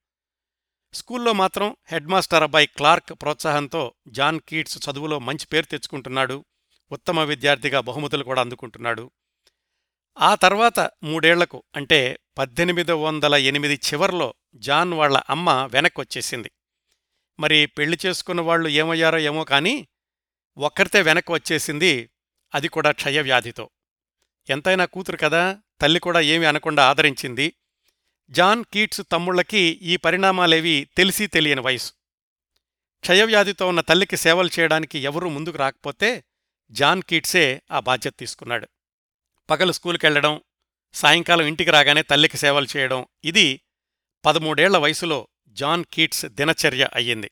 స్కూల్లో 0.94 1.34
మాత్రం 1.34 1.76
హెడ్ 1.88 2.08
మాస్టర్ 2.08 2.44
అబ్బాయి 2.44 2.68
క్లార్క్ 2.68 3.14
ప్రోత్సాహంతో 3.22 3.94
జాన్ 4.08 4.40
కీట్స్ 4.40 4.90
చదువులో 4.90 5.20
మంచి 5.20 5.46
పేరు 5.46 5.66
తెచ్చుకుంటున్నాడు. 5.66 6.46
ఉత్తమ 6.92 7.20
విద్యార్థిగా 7.20 7.80
బహుమతులు 7.80 8.24
కూడా 8.24 8.42
అందుకుంటున్నాడు. 8.42 9.12
ఆ 10.20 10.36
తర్వాత 10.36 10.80
మూడేళ్ళకు 10.80 11.64
అంటే 11.76 12.20
పద్దెనిమిది 12.38 12.92
వందల 12.92 13.36
ఎనిమిది 13.36 13.74
చివర్లో 13.74 14.34
జాన్ 14.56 14.94
వాళ్ళ 14.94 15.22
అమ్మ 15.30 15.70
వెనక్కొచ్చేసింది. 15.74 16.52
మరి 17.40 17.66
పెళ్ళి 17.66 17.98
చేసుకున్న 18.06 18.42
వాళ్ళు 18.42 18.70
ఏమయ్యారో 18.70 19.18
ఏమో 19.18 19.44
కానీ 19.44 19.88
ఒక్కరితే 20.58 21.02
వెనక్కి 21.02 21.32
వచ్చేసింది 21.32 22.10
అది 22.56 22.68
కూడా 22.68 22.92
క్షయవ్యాధితో. 22.92 23.70
ఎంతైనా 24.50 24.86
కూతురు 24.86 25.18
కదా 25.18 25.60
తల్లి 25.82 26.00
కూడా 26.00 26.20
ఏమీ 26.20 26.46
అనకుండా 26.46 26.90
ఆదరించింది. 26.90 27.54
జాన్ 28.30 28.64
కీట్స్ 28.74 29.02
తమ్ముళ్ళకి 29.12 29.58
ఈ 29.82 29.98
పరిణామాలేవి 29.98 30.88
తెలిసి 30.98 31.28
తెలియని 31.28 31.62
వయసు. 31.62 31.92
క్షయవ్యాధితో 33.00 33.68
ఉన్న 33.68 33.82
తల్లికి 33.82 34.18
సేవలు 34.18 34.50
చేయడానికి 34.60 35.00
ఎవరూ 35.00 35.30
ముందుకు 35.30 35.58
రాకపోతే 35.58 36.24
జాన్ 36.72 37.02
కీట్సే 37.02 37.62
ఆ 37.72 37.80
బాధ్యత 37.80 38.14
తీసుకున్నాడు. 38.20 38.68
పగలు 39.50 39.72
స్కూల్కెళ్ళడం 39.72 40.42
సాయంకాలం 40.94 41.46
ఇంటికి 41.46 41.72
రాగానే 41.72 42.02
తల్లికి 42.02 42.38
సేవలు 42.38 42.68
చేయడం 42.78 43.06
ఇది 43.24 43.62
పదమూడేళ్ళ 44.26 44.78
వయసులో 44.78 45.28
జాన్ 45.48 45.86
కీట్స్ 45.94 46.26
దినచర్య 46.26 46.90
అయ్యింది. 46.96 47.32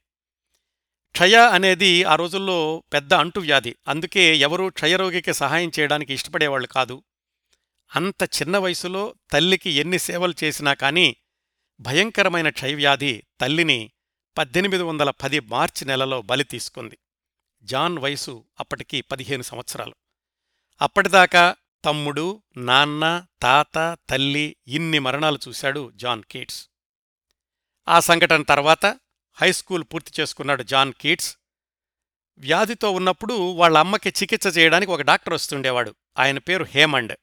క్షయ 1.12 1.36
అనేది 1.36 2.04
ఆ 2.04 2.16
రోజుల్లో 2.16 2.84
పెద్ద 2.94 3.14
అంటువ్యాధి. 3.14 3.76
అందుకే 3.88 4.38
ఎవరూ 4.38 4.70
క్షయరోగికి 4.70 5.34
సహాయం 5.34 5.72
చేయడానికి 5.80 6.14
ఇష్టపడేవాళ్ళు 6.14 6.68
కాదు. 6.68 7.04
అంత 7.96 8.24
చిన్న 8.24 8.58
వయసులో 8.58 9.16
తల్లికి 9.32 9.70
ఎన్ని 9.70 10.00
సేవలు 10.00 10.34
చేసినా 10.44 10.74
కానీ 10.74 11.16
భయంకరమైన 11.80 12.50
క్షయవ్యాధి 12.50 13.24
తల్లిని 13.42 13.92
పద్దెనిమిది 14.38 14.84
వందల 14.84 15.10
పది 15.10 15.40
మార్చి 15.40 15.88
నెలలో 15.88 16.22
బలి 16.22 16.44
తీసుకుంది. 16.44 16.98
జాన్ 17.64 17.98
వయసు 17.98 18.46
అప్పటికి 18.60 19.02
పదిహేను 19.02 19.42
సంవత్సరాలు. 19.42 19.96
అప్పటిదాకా 20.82 21.56
తమ్ముడు 21.86 22.44
నాన్న 22.58 23.26
తాత 23.42 23.98
తల్లి 24.10 24.56
ఇన్ని 24.68 25.00
మరణాలు 25.00 25.40
చూశాడు 25.48 25.92
జాన్ 25.96 26.24
కీట్స్. 26.24 26.70
ఆ 27.88 28.00
సంఘటన 28.00 28.44
తర్వాత 28.44 28.86
హైస్కూల్ 29.34 29.84
పూర్తి 29.84 30.22
చేసుకున్నాడు 30.22 30.64
జాన్ 30.64 30.94
కీట్స్. 31.02 31.38
వ్యాధితో 32.38 32.92
ఉన్నప్పుడు 32.92 33.34
వాళ్ళ 33.34 33.78
అమ్మకి 33.78 34.10
చికిత్స 34.10 34.58
చేయడానికి 34.58 34.92
ఒక 34.92 35.02
డాక్టర్ 35.02 35.34
వస్తుండేవాడు. 35.34 35.96
ఆయన 36.20 36.38
పేరు 36.38 36.64
హేమండ్. 36.64 37.18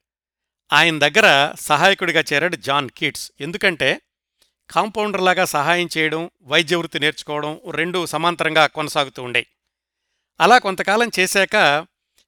ఆయన 0.73 0.97
దగ్గర 0.97 1.53
సహాయకుడిగా 1.59 2.23
చేరాడు 2.33 2.55
జాన్ 2.55 2.89
కీట్స్. 2.89 3.31
ఎందుకంటే 3.41 4.01
కాంపౌండర్లాగా 4.69 5.45
సహాయం 5.45 5.89
చేయడం 5.97 6.29
వైద్య 6.43 6.75
వృత్తి 6.75 6.99
నేర్చుకోవడం 6.99 7.59
రెండూ 7.71 8.05
సమాంతరంగా 8.05 8.67
కొనసాగుతూ 8.67 9.23
ఉండే 9.23 9.45
అలా 10.39 10.57
కొంతకాలం 10.57 11.11
చేశాక 11.19 11.55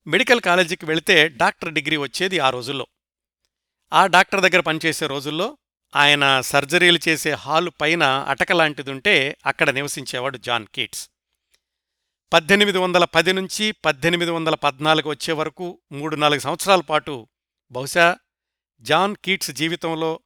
మెడికల్ 0.08 0.42
కాలేజీకి 0.42 0.86
వెళితే 0.86 1.28
డాక్టర్ 1.28 1.74
డిగ్రీ 1.74 1.98
వచ్చేది 1.98 2.40
ఆ 2.40 2.50
రోజుల్లో. 2.50 2.88
ఆ 3.94 4.08
డాక్టర్ 4.08 4.42
దగ్గర 4.42 4.60
పనిచేసే 4.60 5.08
రోజుల్లో 5.08 5.58
ఆయన 5.96 6.42
సర్జరీలు 6.42 7.00
చేసే 7.08 7.32
హాలు 7.32 7.72
పైన 7.82 8.04
అటక 8.04 8.52
లాంటిదుంటే 8.52 9.38
అక్కడ 9.46 9.70
నివసించేవాడు 9.70 10.38
జాన్ 10.38 10.66
కీట్స్. 10.76 11.10
పద్దెనిమిది 12.34 12.78
వందల 12.78 13.06
పది 13.06 13.34
నుంచి 13.34 13.72
పద్దెనిమిది 13.72 14.32
వందల 14.32 14.56
పద్నాలుగు 14.56 15.10
వచ్చే 15.10 15.34
వరకు 15.34 15.80
మూడు 15.92 16.16
నాలుగు 16.16 16.40
సంవత్సరాల 16.40 16.82
పాటు 16.82 17.28
బహుశా 17.72 18.18
జాన్ 18.82 19.16
కీట్స్ 19.26 19.52
జీవితంలో 19.52 20.20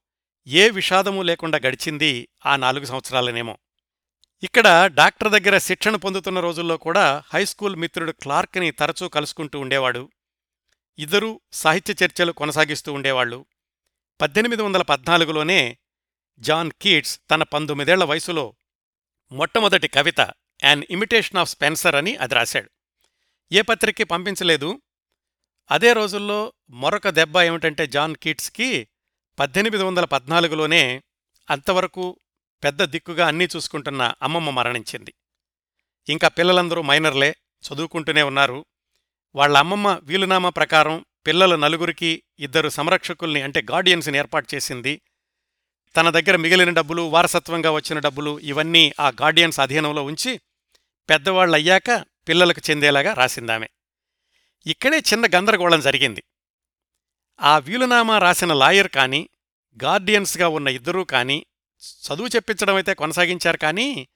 ఏ 0.46 0.70
విషాదమూ 0.70 1.22
లేకుండా 1.22 1.60
గడిచింది 1.66 2.28
ఆ 2.46 2.56
నాలుగు 2.56 2.84
సంవత్సరాలనేమో. 2.84 3.58
ఇక్కడ 4.42 4.90
డాక్టర్ 4.94 5.32
దగ్గర 5.32 5.58
శిక్షణ 5.58 5.96
పొందుతున్న 5.96 6.40
రోజుల్లో 6.40 6.76
కూడా 6.76 7.22
హైస్కూల్ 7.34 7.76
మిత్రుడు 7.76 8.12
క్లార్క్ని 8.12 8.70
తరచూ 8.70 9.08
కలుసుకుంటూ 9.08 9.60
ఉండేవాడు. 9.60 10.10
ఇద్దరూ 10.98 11.40
సాహిత్య 11.52 11.94
చర్చలు 12.04 12.32
కొనసాగిస్తూ 12.32 12.92
ఉండేవాళ్ళు 12.92 13.44
పద్దెనిమిది 14.20 14.62
వందల 14.62 14.82
పద్నాలుగులోనే 14.82 15.78
జాన్ 16.38 16.70
కీట్స్ 16.82 17.20
తన 17.30 17.42
పంతొమ్మిదేళ్ళ 17.42 18.04
వయసులో 18.04 18.54
మొట్టమొదటి 19.32 19.88
కవిత 19.88 20.20
యాన్ 20.64 20.84
ఇమిటేషన్ 20.90 21.38
ఆఫ్ 21.38 21.50
స్పెన్సర్ 21.50 21.96
అని 21.96 22.16
అది 22.16 22.34
రాశాడు. 22.34 22.70
ఏ 23.52 23.62
పత్రికకి 23.62 24.04
పంపించలేదు. 24.04 24.82
అదే 25.70 25.92
రోజుల్లో 25.92 26.52
మరొక 26.70 27.08
దెబ్బ 27.08 27.38
ఏమిటంటే 27.38 27.86
జాన్ 27.86 28.16
కీట్స్కి 28.16 28.88
పద్దెనిమిది 29.38 29.82
వందల 29.82 30.04
పద్నాలుగులోనే 30.04 31.02
అంతవరకు 31.50 32.20
పెద్ద 32.64 32.82
దిక్కుగా 32.82 33.26
అన్నీ 33.26 33.48
చూసుకుంటున్న 33.56 34.14
అమ్మమ్మ 34.22 34.50
మరణించింది. 34.50 35.14
ఇంకా 36.08 36.28
పిల్లలందరూ 36.28 36.82
మైనర్లే 36.82 37.36
చదువుకుంటూనే 37.62 38.22
ఉన్నారు. 38.22 38.64
వాళ్ళ 39.34 39.58
అమ్మమ్మ 39.58 40.00
వీలునామా 40.02 40.48
ప్రకారం 40.48 41.04
పిల్లల 41.26 41.56
నలుగురికి 41.56 42.22
ఇద్దరు 42.38 42.68
సంరక్షకుల్ని 42.68 43.42
అంటే 43.42 43.62
గార్డియన్స్ని 43.70 44.18
ఏర్పాటు 44.18 44.54
చేసింది. 44.54 45.00
తన 45.96 46.10
దగ్గర 46.10 46.36
మిగిలిన 46.36 46.70
డబ్బులు 46.70 47.02
వారసత్వంగా 47.02 47.70
వచ్చిన 47.70 47.98
డబ్బులు 47.98 48.40
ఇవన్నీ 48.40 48.92
ఆ 49.00 49.08
గార్డియన్స్ 49.08 49.60
అధీనంలో 49.60 50.02
ఉంచి 50.02 50.40
పెద్దవాళ్ళయ్యాక 51.10 52.04
పిల్లలకు 52.28 52.70
చెందేలాగా 52.70 53.12
రాసిందామే. 53.12 53.68
ఇక్కడే 54.66 54.98
చిన్న 54.98 55.26
గందరగోళం 55.26 55.80
జరిగింది. 55.80 56.22
ఆ 57.40 57.58
వీలునామా 57.58 58.18
రాసిన 58.18 58.52
లాయర్ 58.52 58.88
కానీ 58.88 59.28
గార్డియన్స్గా 59.82 60.48
ఉన్న 60.48 60.68
ఇద్దరూ 60.68 61.04
కానీ 61.04 61.46
చదువు 62.02 62.26
చెప్పించడం 62.26 62.74
అయితే 62.74 62.94
కొనసాగించారు 62.94 63.56
కానీ 63.56 64.08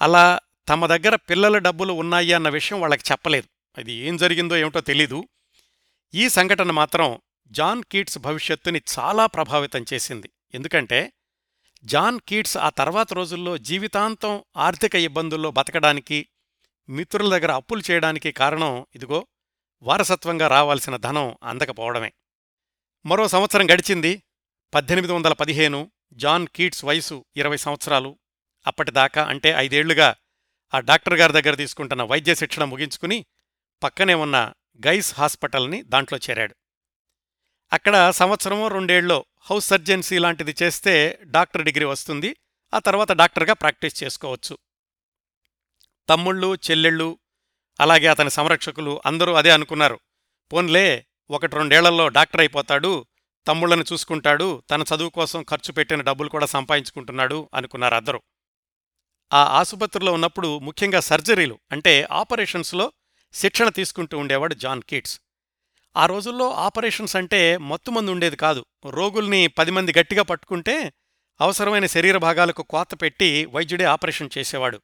అలా 0.00 0.40
తమ 0.68 0.86
దగ్గర 0.86 1.14
పిల్లల 1.14 1.58
డబ్బులు 1.58 1.92
ఉన్నాయి 1.92 2.32
అన్న 2.32 2.48
విషయం 2.48 2.80
వాళ్ళకి 2.80 3.12
చెప్పలేదు. 3.12 3.48
అది 3.78 3.92
ఏం 3.92 4.16
జరిగిందో 4.16 4.56
ఏమిటో 4.56 4.80
తెలీదు. 4.80 5.28
ఈ 6.14 6.28
సంఘటన 6.28 6.70
మాత్రం 6.70 7.18
జాన్ 7.50 7.82
కీట్స్ 7.92 8.18
భవిష్యత్తుని 8.18 8.82
చాలా 8.98 9.26
ప్రభావితం 9.26 9.84
చేసింది. 9.92 10.28
ఎందుకంటే 10.54 11.12
జాన్ 11.84 12.20
కీట్స్ 12.28 12.56
ఆ 12.56 12.68
తర్వాత 12.68 13.12
రోజుల్లో 13.12 13.58
జీవితాంతం 13.58 14.44
ఆర్థిక 14.56 14.94
ఇబ్బందుల్లో 14.94 15.50
బతకడానికి 15.50 16.26
మిత్రుల 16.88 17.38
దగ్గర 17.38 17.52
అప్పులు 17.52 17.82
చేయడానికి 17.90 18.32
కారణం 18.32 18.86
ఇదిగో 18.94 19.26
వారసత్వంగా 19.82 20.46
రావాల్సిన 20.46 20.96
ధనం 20.96 21.36
అందకపోవడమే. 21.42 22.12
మరో 23.06 23.28
సంవత్సరం 23.28 23.66
గడిచింది. 23.66 24.22
పద్దెనిమిది 24.74 25.12
వందల 25.12 25.32
పదిహేను 25.32 25.92
జాన్ 26.12 26.46
కీట్స్ 26.46 26.84
వయసు 26.84 27.24
ఇరవై 27.36 27.56
సంవత్సరాలు. 27.56 28.18
అప్పటిదాకా 28.66 29.24
అంటే 29.24 29.48
ఐదేళ్ళుగా 29.48 30.14
ఆ 30.74 30.80
డాక్టర్ 30.80 31.14
గారి 31.14 31.32
దగ్గర 31.32 31.54
తీసుకుంటున్న 31.54 32.02
వైద్య 32.02 32.34
శిక్షణ 32.34 32.64
ముగించుకుని 32.64 33.26
పక్కనే 33.82 34.14
ఉన్న 34.14 34.52
గైస్ 34.86 35.14
హాస్పిటల్ని 35.14 35.82
దాంట్లో 35.82 36.18
చేరాడు. 36.18 36.56
అక్కడ 37.72 38.10
సంవత్సరమో 38.10 38.68
రెండేళ్ళో 38.68 39.24
హౌస్ 39.40 39.66
సర్జెన్సీ 39.66 40.18
లాంటిది 40.18 40.54
చేస్తే 40.62 41.18
డాక్టర్ 41.22 41.64
డిగ్రీ 41.64 41.84
వస్తుంది. 41.84 42.36
ఆ 42.74 42.78
తర్వాత 42.78 43.12
డాక్టర్గా 43.12 43.52
ప్రాక్టీస్ 43.52 44.04
చేసుకోవచ్చు. 44.04 44.58
తమ్ముళ్ళు 46.08 46.54
చెల్లెళ్ళు 46.54 47.18
అలాగే 47.82 48.06
అతని 48.06 48.30
సంరక్షకులు 48.30 49.02
అందరూ 49.06 49.32
అదే 49.32 49.50
అనుకున్నారు. 49.50 50.00
పోన్లే 50.52 51.06
ఒకటి 51.30 51.56
రెండేళ్ళలో 51.56 52.08
డాక్టర్ 52.08 52.40
అయిపోతాడు 52.40 53.06
తమ్ముళ్ళని 53.46 53.84
చూసుకుంటాడు 53.92 54.62
తన 54.70 54.82
చదువు 54.82 55.08
కోసం 55.08 55.42
ఖర్చు 55.42 55.72
పెట్టిన 55.72 56.00
డబ్బులు 56.00 56.28
కూడా 56.28 56.46
సంపాదించుకుంటున్నాడు 56.46 57.48
అనుకున్నారు 57.54 57.94
అందరూ. 57.94 58.20
ఆ 59.32 59.44
ఆసుపత్రిలో 59.44 60.12
ఉన్నప్పుడు 60.12 60.58
ముఖ్యంగా 60.58 61.00
సర్జరీలు 61.00 61.58
అంటే 61.72 62.08
ఆపరేషన్స్లో 62.12 62.92
శిక్షణ 63.32 63.68
తీసుకుంటూ 63.68 64.18
ఉండేవాడు 64.18 64.54
జాన్ 64.54 64.82
కీట్స్. 64.82 65.20
ఆ 65.96 66.06
రోజుల్లో 66.06 66.52
ఆపరేషన్స్ 66.52 67.16
అంటే 67.16 67.56
మత్తుమంది 67.56 68.10
ఉండేది 68.10 68.36
కాదు. 68.36 68.64
రోగుల్ని 68.90 69.46
పది 69.46 69.70
మంది 69.70 69.92
గట్టిగా 69.98 70.22
పట్టుకుంటే 70.22 70.92
అవసరమైన 71.40 71.86
శరీర 71.86 72.16
భాగాలకు 72.16 72.62
కోత 72.62 73.02
పెట్టి 73.02 73.46
వైద్యుడే 73.46 73.84
ఆపరేషన్ 73.84 74.30
చేసేవాడు. 74.38 74.82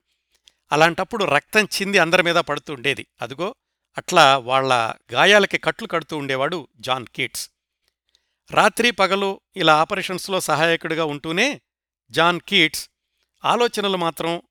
అలాంటప్పుడు 0.72 1.24
రక్తం 1.24 1.64
చింది 1.64 1.98
అందరి 1.98 2.22
మీద 2.22 2.34
పడుతూ 2.34 2.74
ఉండేది. 2.74 3.06
అదిగో 3.22 3.54
అట్లా 3.98 4.38
వాళ్ళ 4.38 4.94
గాయాలకి 5.12 5.58
కట్లు 5.58 5.86
కడుతూ 5.86 6.16
ఉండేవాడు 6.16 6.68
జాన్ 6.76 7.06
కీట్స్. 7.06 7.50
రాత్రి 8.50 8.90
పగలు 8.90 9.40
ఇలా 9.56 9.76
ఆపరేషన్స్లో 9.80 10.40
సహాయకుడిగా 10.40 11.04
ఉంటూనే 11.04 11.60
జాన్ 12.10 12.40
కీట్స్ 12.48 12.90
ఆలోచనలు 13.44 13.96
మాత్రం 13.96 14.42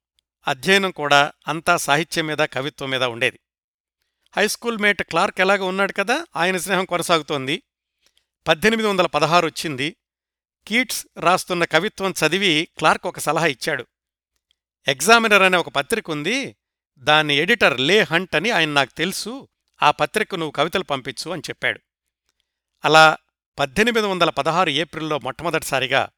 అధ్యయనం 0.47 0.91
కూడా 0.91 1.31
అంతా 1.47 1.77
సాహిత్యం 1.77 2.27
మీద 2.27 2.37
కవిత్వం 2.37 2.89
మీద 2.89 3.03
ఉండేది. 3.03 3.39
హైస్కూల్ 4.37 4.77
మేట్ 4.77 5.03
క్లార్క్ 5.03 5.41
ఎలాగ 5.41 5.63
ఉన్నాడు 5.63 5.91
కదా 5.91 6.25
ఆయన 6.35 6.57
స్నేహం 6.57 6.85
కొనసాగుతోంది. 6.85 7.63
పద్దెనిమిది 8.47 8.87
వందల 8.87 9.05
పదహారు 9.05 9.45
వచ్చింది. 9.45 9.95
కీట్స్ 10.67 11.07
రాస్తున్న 11.17 11.65
కవిత్వం 11.65 12.13
చదివి 12.25 12.67
క్లార్క్ 12.77 13.07
ఒక 13.07 13.19
సలహా 13.19 13.45
ఇచ్చాడు. 13.45 13.87
ఎగ్జామినర్ 14.87 15.41
అనే 15.41 15.57
ఒక 15.57 15.69
పత్రిక 15.69 16.11
ఉంది. 16.11 16.55
దాని 16.97 17.35
ఎడిటర్ 17.35 17.79
లే 17.79 18.01
హంట్ 18.01 18.35
అని 18.35 18.51
ఆయన 18.51 18.69
నాకు 18.69 18.97
తెలుసు. 18.97 19.47
ఆ 19.83 19.91
పత్రిక 19.91 20.35
నువ్వు 20.35 20.51
కవితలు 20.51 20.83
పంపించు 20.83 21.31
అని 21.31 21.41
చెప్పాడు. 21.49 21.79
అలా 22.85 23.17
పద్దెనిమిది 23.59 24.07
వందల 24.07 24.29
పదహారు 24.29 24.69
ఏప్రిల్లో 24.69 25.19
మొట్టమొదటిసారిగా 25.19 26.09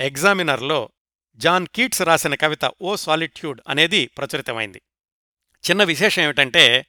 ఎగ్జామినర్లో 0.00 0.88
జాన్ 1.36 1.66
కీట్స్ 1.74 2.02
రాసిన 2.02 2.34
కవిత 2.34 2.72
ఓ 2.82 2.96
సాలిట్యూడ్ 2.96 3.60
అనేది 3.68 4.06
ప్రచురితమైంది. 4.06 4.82
చిన్న 5.70 5.84
విశేషం 5.84 6.22
ఏమిటంటే 6.22 6.86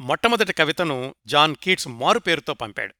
మొట్టమొదటి 0.00 0.52
కవితను 0.52 1.14
జాన్ 1.26 1.56
కీట్స్ 1.56 1.88
మారు 1.88 2.18
పేరుతో 2.18 2.54
పంపాడు. 2.54 2.94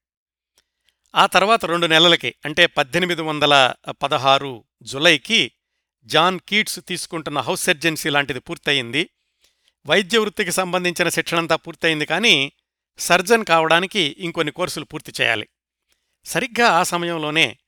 ఆ 1.14 1.26
తర్వాత 1.26 1.64
రెండు 1.64 1.86
నెలలకి 1.86 2.34
అంటే 2.44 2.66
పద్దెనిమిది 2.66 3.22
వందల 3.22 3.74
పదహారు 4.02 4.64
జులైకి 4.82 5.52
జాన్ 6.08 6.40
కీట్స్ 6.48 6.80
తీసుకుంటున్న 6.88 7.38
హౌస్ 7.38 7.62
సర్జెన్సీ 7.62 8.10
లాంటిది 8.10 8.40
పూర్తయింది. 8.40 9.10
వైద్య 9.86 10.18
వృత్తికి 10.18 10.52
సంబంధించిన 10.52 11.08
శిక్షణంతా 11.08 11.56
పూర్తయింది 11.56 12.06
కానీ 12.06 12.52
సర్జన్ 12.98 13.44
కావడానికి 13.44 14.16
ఇంకొన్ని 14.18 14.52
కోర్సులు 14.52 14.84
పూర్తి 14.84 15.12
చేయాలి. 15.20 15.48
సరిగ్గా 16.24 16.68
ఆ 16.68 16.82
సమయంలోనే 16.82 17.58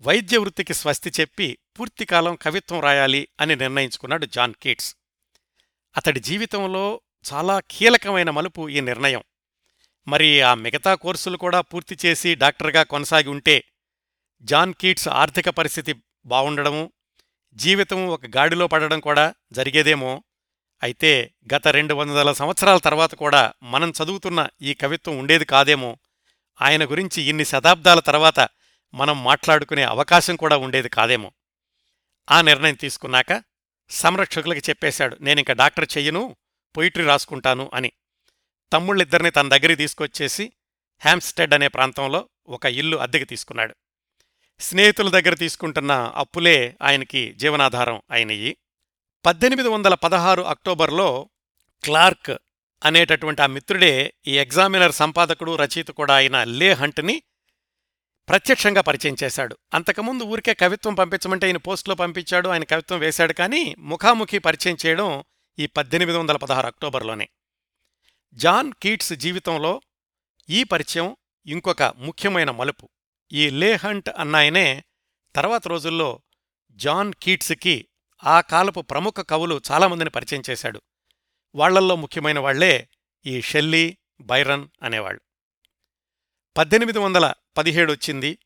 వైద్య 0.00 0.38
వృత్తికి 0.38 0.74
స్వస్తి 0.74 1.12
చెప్పి 1.20 1.58
పూర్తికాలం 1.80 2.38
కవిత్వం 2.42 2.80
రాయాలి 2.80 3.28
అని 3.40 3.56
నిర్ణయించుకున్నాడు 3.56 4.26
జాన్ 4.26 4.54
కీట్స్. 4.62 4.96
అతడి 5.96 6.20
జీవితంలో 6.20 7.00
చాలా 7.34 7.60
కీలకమైన 7.70 8.30
మలుపు 8.30 8.68
ఈ 8.68 8.80
నిర్ణయం. 8.80 9.22
మరి 10.08 10.40
ఆ 10.40 10.54
మిగతా 10.54 10.94
కోర్సులు 10.94 11.36
కూడా 11.36 11.60
పూర్తి 11.60 11.98
చేసి 12.06 12.34
డాక్టర్గా 12.34 12.82
కొనసాగి 12.82 13.28
ఉంటే 13.28 13.64
జాన్ 14.42 14.74
కీట్స్ 14.74 15.08
ఆర్థిక 15.08 15.48
పరిస్థితి 15.48 15.94
బావుండడము 16.26 16.92
జీవితం 17.54 18.08
ఒక 18.08 18.26
గాడిలో 18.26 18.66
పడడం 18.66 19.00
కూడా 19.00 19.34
జరిగేదేమో. 19.52 20.22
అయితే 20.82 21.34
గత 21.54 21.68
రెండు 21.68 21.94
వందల 21.94 22.32
సంవత్సరాల 22.32 22.78
తర్వాత 22.78 23.14
కూడా 23.14 23.52
మనం 23.62 23.92
చదువుతున్న 24.02 24.48
ఈ 24.62 24.74
కవిత్వం 24.74 25.18
ఉండేది 25.18 25.44
కాదేమో. 25.44 25.98
ఆయన 26.62 26.84
గురించి 26.84 27.22
ఇన్ని 27.22 27.44
శతాబ్దాల 27.44 28.00
తర్వాత 28.00 28.48
మనం 28.94 29.24
మాట్లాడుకునే 29.24 29.82
అవకాశం 29.82 30.36
కూడా 30.36 30.56
ఉండేది 30.56 30.88
కాదేమో. 30.88 31.32
ఆ 32.30 32.40
నిర్ణయం 32.40 32.74
తీసుకున్నాక 32.74 33.42
సంరక్షకులకి 33.90 34.70
చెప్పేశాడు 34.70 35.16
నేనింక 35.20 35.52
డాక్టర్ 35.52 35.88
చెయ్యను 35.96 36.36
పొయిట్రీ 36.76 37.04
రాసుకుంటాను 37.04 37.70
అని. 37.74 37.92
తమ్ముళ్ళిద్దరిని 38.72 39.30
తన 39.30 39.48
దగ్గరికి 39.48 39.76
తీసుకొచ్చేసి 39.76 40.52
హ్యామ్స్టెడ్ 41.04 41.54
అనే 41.54 41.68
ప్రాంతంలో 41.68 42.28
ఒక 42.48 42.66
ఇల్లు 42.66 42.96
అద్దెకి 42.96 43.24
తీసుకున్నాడు. 43.24 43.74
స్నేహితుల 44.62 45.08
దగ్గర 45.08 45.34
తీసుకుంటున్న 45.34 46.12
అప్పులే 46.14 46.76
ఆయనకి 46.82 47.32
జీవనాధారం 47.32 48.02
అయినయి 48.10 48.56
పద్దెనిమిది 49.26 49.68
వందల 49.68 49.94
పదహారు 49.94 50.42
అక్టోబర్లో 50.42 51.30
క్లార్క్ 51.84 52.30
అనేటటువంటి 52.84 53.42
ఆ 53.42 53.46
మిత్రుడే 53.46 54.14
ఈ 54.26 54.38
ఎగ్జామినర్ 54.38 54.92
సంపాదకుడు 54.92 55.56
రచయిత 55.56 55.88
కూడా 55.88 56.14
అయిన 56.14 56.44
లే 56.44 56.72
హంట్ని 56.72 57.22
ప్రత్యక్షంగా 58.28 58.80
పరిచయం 58.80 59.16
చేశాడు. 59.22 59.58
అంతకుముందు 59.74 60.24
ఊరికే 60.24 60.54
కవిత్వం 60.54 60.94
పంపించమంటే 60.94 61.46
ఆయన 61.46 61.56
పోస్టులో 61.56 61.94
పంపించాడు 61.94 62.48
ఆయన 62.48 62.64
కవిత్వం 62.64 62.98
వేశాడు 62.98 63.32
కానీ 63.32 63.74
ముఖాముఖి 63.78 64.38
పరిచయం 64.38 64.76
చేయడం 64.86 65.24
ఈ 65.58 65.66
పద్దెనిమిది 65.66 66.18
వందల 66.18 66.36
పదహారు 66.36 66.66
అక్టోబర్లోనే. 66.66 67.28
జాన్ 68.34 68.72
కీట్స్ 68.82 69.12
జీవితంలో 69.12 69.80
ఈ 70.50 70.64
పరిచయం 70.64 71.16
ఇంకొక 71.46 71.82
ముఖ్యమైన 71.82 72.50
మలుపు. 72.50 72.88
ఈ 73.34 73.50
లే 73.50 73.72
హంట్ 73.72 74.10
అన్నాయనే 74.18 74.84
తర్వాత 75.36 75.68
రోజుల్లో 75.68 76.22
జాన్ 76.72 77.12
కీట్స్కి 77.22 77.88
ఆ 78.24 78.40
కాలపు 78.40 78.80
ప్రముఖ 78.80 79.14
కవులు 79.20 79.60
చాలామందిని 79.70 80.10
పరిచయం 80.10 80.42
చేశాడు. 80.50 80.82
వాళ్ళల్లో 81.54 81.96
ముఖ్యమైన 81.96 82.38
వాళ్ళే 82.38 82.88
ఈ 83.26 83.42
షెల్లీ 83.42 83.96
బైరన్ 84.20 84.68
అనేవాళ్ళు. 84.82 85.20
పద్దెనిమిది 86.56 86.98
వందల 86.98 87.32
పదిహేడు 87.56 87.92
వచ్చింది. 87.92 88.38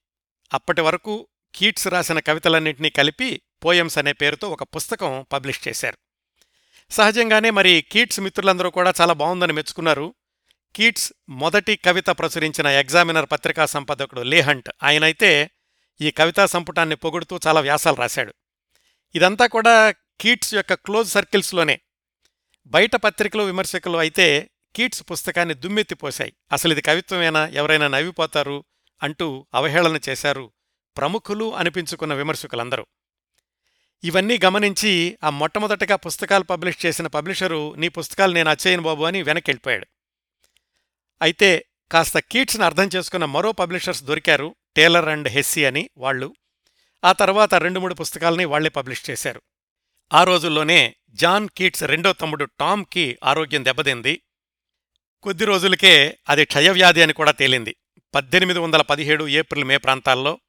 అప్పటి 0.55 0.81
వరకు 0.81 1.29
కీట్స్ 1.55 1.88
రాసిన 1.88 2.20
కవితలన్నింటినీ 2.20 2.90
కలిపి 2.90 3.42
పోయమ్స్ 3.64 3.99
అనే 3.99 4.12
పేరుతో 4.12 4.51
ఒక 4.51 4.62
పుస్తకం 4.62 5.27
పబ్లిష్ 5.33 5.68
చేశారు. 5.68 5.96
సహజంగానే 6.90 7.51
మరి 7.51 7.85
కీట్స్ 7.92 8.20
మిత్రులందరూ 8.20 8.70
కూడా 8.70 8.92
చాలా 9.01 9.12
బాగుందని 9.12 9.53
మెచ్చుకున్నారు. 9.53 10.14
కీట్స్ 10.77 11.12
మొదటి 11.29 11.77
కవిత 11.77 12.07
ప్రచురించిన 12.07 12.67
ఎగ్జామినర్ 12.67 13.27
పత్రికా 13.33 13.67
సంపాదకుడు 13.67 14.21
లేహంట్ 14.21 14.71
ఆయనైతే 14.83 15.51
ఈ 16.01 16.11
కవితా 16.11 16.47
సంపుటాన్ని 16.47 16.97
పొగుడుతూ 16.97 17.41
చాలా 17.47 17.61
వ్యాసాలు 17.61 17.97
రాశాడు. 17.97 18.35
ఇదంతా 19.15 19.47
కూడా 19.47 19.91
కీట్స్ 19.91 20.55
యొక్క 20.55 20.75
క్లోజ్ 20.75 21.11
సర్కిల్స్లోనే. 21.11 21.81
బయట 22.67 22.97
పత్రికలు 22.97 23.43
విమర్శకులు 23.43 23.99
అయితే 23.99 24.51
కీట్స్ 24.77 25.05
పుస్తకాన్ని 25.11 25.55
దుమ్మెత్తిపోశాయి 25.55 26.33
అసలు 26.53 26.73
ఇది 26.73 26.83
కవిత్వమేనా? 26.83 27.47
ఎవరైనా 27.47 27.89
నవ్విపోతారు 27.89 28.65
అంటూ 29.03 29.47
అవహేళన 29.55 30.01
చేశారు 30.09 30.53
ప్రముఖులు 30.97 31.55
అనిపించుకున్న 31.55 32.15
విమర్శకులందరూ. 32.15 32.87
ఇవన్నీ 34.05 34.41
గమనించి 34.45 35.19
ఆ 35.25 35.31
మొట్టమొదటగా 35.31 35.97
పుస్తకాలు 35.97 36.45
పబ్లిష్ 36.45 36.87
చేసిన 36.87 37.07
పబ్లిషరు 37.07 37.75
నీ 37.75 37.89
పుస్తకాలు 37.89 38.33
నేను 38.33 38.51
అచ్చయ్యను 38.51 38.83
బాబు 38.83 39.05
అని 39.05 39.23
వెనకెళ్ళిపోయాడు 39.23 39.87
అయితే 41.23 41.67
కాస్త 41.93 42.19
కీట్స్ని 42.19 42.65
అర్థం 42.65 42.91
చేసుకున్న 42.97 43.25
మరో 43.25 43.53
పబ్లిషర్స్ 43.53 44.03
దొరికారు 44.03 44.55
టేలర్ 44.77 45.09
అండ్ 45.09 45.29
హెస్సీ 45.29 45.65
అని 45.65 45.91
వాళ్ళు. 45.97 46.35
ఆ 47.05 47.13
తర్వాత 47.13 47.55
రెండు 47.55 47.81
మూడు 47.81 47.95
పుస్తకాలని 47.95 48.45
వాళ్ళే 48.45 48.71
పబ్లిష్ 48.71 49.11
చేశారు. 49.11 49.43
ఆ 50.13 50.25
రోజుల్లోనే 50.25 50.97
జాన్ 51.11 51.49
కీట్స్ 51.57 51.83
రెండో 51.83 52.13
తమ్ముడు 52.13 52.45
టామ్కి 52.45 53.19
ఆరోగ్యం 53.25 53.65
దెబ్బతింది. 53.65 54.23
కొద్ది 55.23 55.45
రోజులకే 55.45 56.19
అది 56.29 56.45
క్షయవ్యాధి 56.45 57.03
అని 57.03 57.13
కూడా 57.13 57.33
తేలింది. 57.33 57.77
పద్దెనిమిది 58.15 58.59
వందల 58.59 58.83
పదిహేడు 58.83 59.29
ఏప్రిల్ 59.29 59.65
మే 59.65 59.77
ప్రాంతాల్లో 59.77 60.41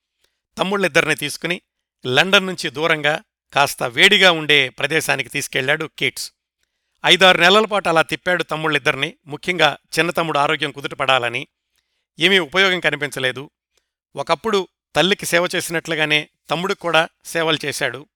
తమ్ముళ్ళిద్దరిని 0.58 1.16
తీసుకుని 1.16 1.62
లండన్ 2.06 2.48
నుంచి 2.48 2.70
దూరంగా 2.70 3.24
కాస్త 3.54 3.84
వేడిగా 3.84 4.32
ఉండే 4.32 4.70
ప్రదేశానికి 4.70 5.30
తీసుకెళ్ళాడు 5.30 5.90
కీట్స్. 6.00 6.34
ఐదారు 7.08 7.38
నెలల 7.38 7.65
పాటు 7.65 7.89
అలా 7.89 8.02
తిప్పాడు 8.02 8.43
తమ్ముళ్ళిద్దరిని. 8.43 9.17
ముఖ్యంగా 9.28 9.78
చిన్న 10.00 10.12
తమ్ముడు 10.12 10.39
ఆరోగ్యం 10.39 10.72
కుదుటపడాలని. 10.72 11.48
ఏమీ 12.20 12.39
ఉపయోగం 12.39 12.80
కనిపించలేదు. 12.80 13.50
ఒకప్పుడు 14.15 14.67
తల్లికి 14.96 15.26
సేవ 15.26 15.48
చేసినట్లుగానే 15.56 16.30
తమ్ముడు 16.50 16.74
కూడా 16.74 17.10
సేవలు 17.26 17.58
చేశాడు. 17.65 18.08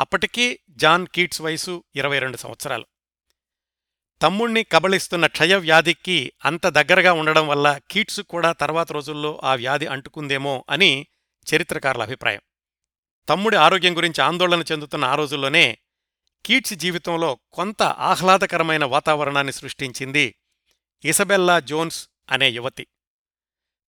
అప్పటికీ 0.00 0.58
జాన్ 0.70 1.06
కీట్స్ 1.06 1.42
వయసు 1.42 1.84
ఇరవై 1.96 2.18
రెండు 2.18 2.36
సంవత్సరాలు. 2.36 2.86
తమ్ముణ్ణి 4.22 4.64
కబళిస్తున్న 4.64 5.26
క్షయ 5.26 5.56
వ్యాధికి 5.56 6.32
అంత 6.44 6.66
దగ్గరగా 6.66 7.12
ఉండడం 7.12 7.48
వల్ల 7.48 7.80
కీట్స్ 7.90 8.20
కూడా 8.20 8.52
తర్వాత 8.52 8.92
రోజుల్లో 8.92 9.40
ఆ 9.44 9.54
వ్యాధి 9.54 9.86
అంటుకుందేమో 9.86 10.64
అని 10.70 11.06
చరిత్రకారుల 11.54 12.02
అభిప్రాయం. 12.02 12.40
తమ్ముడి 13.28 13.56
ఆరోగ్యం 13.56 13.96
గురించి 13.96 14.24
ఆందోళన 14.24 14.64
చెందుతున్న 14.72 15.04
ఆ 15.04 15.14
రోజుల్లోనే 15.14 15.78
కీట్స్ 16.48 16.74
జీవితంలో 16.74 17.38
కొంత 17.52 17.82
ఆహ్లాదకరమైన 17.82 18.84
వాతావరణాన్ని 18.84 19.52
సృష్టించింది 19.52 20.34
ఇసబెల్లా 21.04 21.60
జోన్స్ 21.60 22.08
అనే 22.30 22.48
యువతి. 22.48 22.86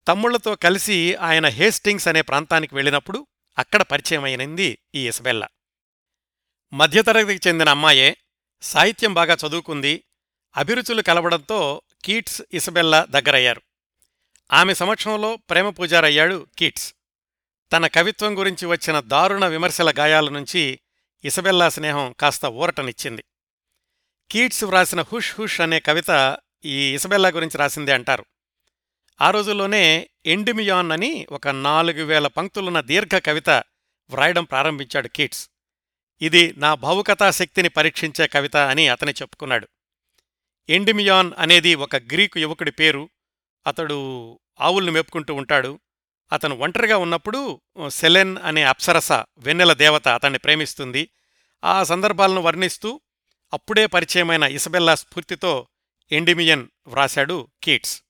తమ్ముళ్ళతో 0.09 0.55
కలిసి 0.55 1.15
ఆయన 1.15 1.47
హేస్టింగ్స్ 1.47 2.09
అనే 2.09 2.23
ప్రాంతానికి 2.23 2.75
వెళ్ళినప్పుడు 2.75 3.27
అక్కడ 3.59 3.83
పరిచయమైనది 3.83 4.79
ఈ 4.95 5.09
ఇసబెల్లా. 5.09 5.49
మధ్యతరగతికి 6.73 7.49
చెందిన 7.49 7.69
అమ్మాయే 7.69 8.17
సాహిత్యం 8.63 9.15
బాగా 9.15 9.37
చదువుకుంది 9.47 10.05
అభిరుచులు 10.57 11.03
కలవడంతో 11.03 11.83
కీట్స్ 12.05 12.43
ఇసబెల్లా 12.55 13.05
దగ్గరయ్యారు. 13.05 13.63
ఆమె 14.53 14.75
సమక్షంలో 14.75 15.37
ప్రేమ 15.37 15.71
పూజారయ్యాడు 15.71 16.47
కీట్స్. 16.59 16.95
తన 17.73 17.87
కవిత్వం 17.87 18.39
గురించి 18.39 18.67
వచ్చిన 18.67 19.01
దారుణ 19.01 19.47
విమర్శల 19.47 19.95
గాయాల 19.99 20.29
నుంచి 20.29 20.81
ఇసబెల్లా 21.25 21.69
స్నేహం 21.69 22.15
కాస్త 22.21 22.45
ఊరటనిచ్చింది. 22.45 23.25
కీట్స్ 24.31 24.65
వ్రాసిన 24.65 25.03
హుష్ 25.03 25.41
హుష్ 25.41 25.61
అనే 25.61 25.81
కవిత 25.81 26.39
ఈ 26.65 26.95
ఇసబెల్లా 26.95 27.29
గురించి 27.29 27.59
రాసిందే 27.59 27.93
అంటారు. 27.93 28.25
ఆ 29.21 29.31
రోజుల్లోనే 29.31 30.11
ఎండిమియాన్ 30.27 30.93
అని 30.93 31.27
ఒక 31.31 31.49
నాలుగు 31.49 32.05
వేల 32.05 32.27
పంక్తులున్న 32.27 32.81
దీర్ఘ 32.81 33.19
కవిత 33.19 33.51
వ్రాయడం 34.11 34.45
ప్రారంభించాడు 34.45 35.09
కీట్స్. 35.09 35.51
ఇది 36.23 36.55
నా 36.57 36.75
భావుకతా 36.75 37.31
శక్తిని 37.31 37.69
పరీక్షించే 37.69 38.27
కవిత 38.27 38.57
అని 38.57 38.89
అతని 38.89 39.13
చెప్పుకున్నాడు. 39.13 39.69
ఎండిమియాన్ 40.69 41.33
అనేది 41.39 41.75
ఒక 41.75 41.97
గ్రీకు 41.97 42.39
యువకుడి 42.39 42.71
పేరు. 42.71 43.09
అతడు 43.67 44.41
ఆవుల్ని 44.61 44.93
మెప్పుకుంటూ 44.93 45.35
ఉంటాడు. 45.35 45.81
అతను 46.33 46.57
ఒంటరిగా 46.57 46.97
ఉన్నప్పుడు 46.97 47.61
సెలెన్ 47.89 48.37
అనే 48.45 48.63
అప్సరస 48.63 49.13
వెన్నెల 49.13 49.73
దేవత 49.73 50.09
అతన్ని 50.09 50.39
ప్రేమిస్తుంది. 50.39 51.09
ఆ 51.65 51.85
సందర్భాలను 51.85 52.41
వర్ణిస్తూ 52.41 53.01
అప్పుడే 53.53 53.87
పరిచయమైన 53.87 54.43
ఇసబెల్లా 54.43 54.95
స్ఫూర్తితో 54.95 55.67
ఎండిమియన్ 56.13 56.67
వ్రాశాడు 56.87 57.49
కీట్స్. 57.63 58.03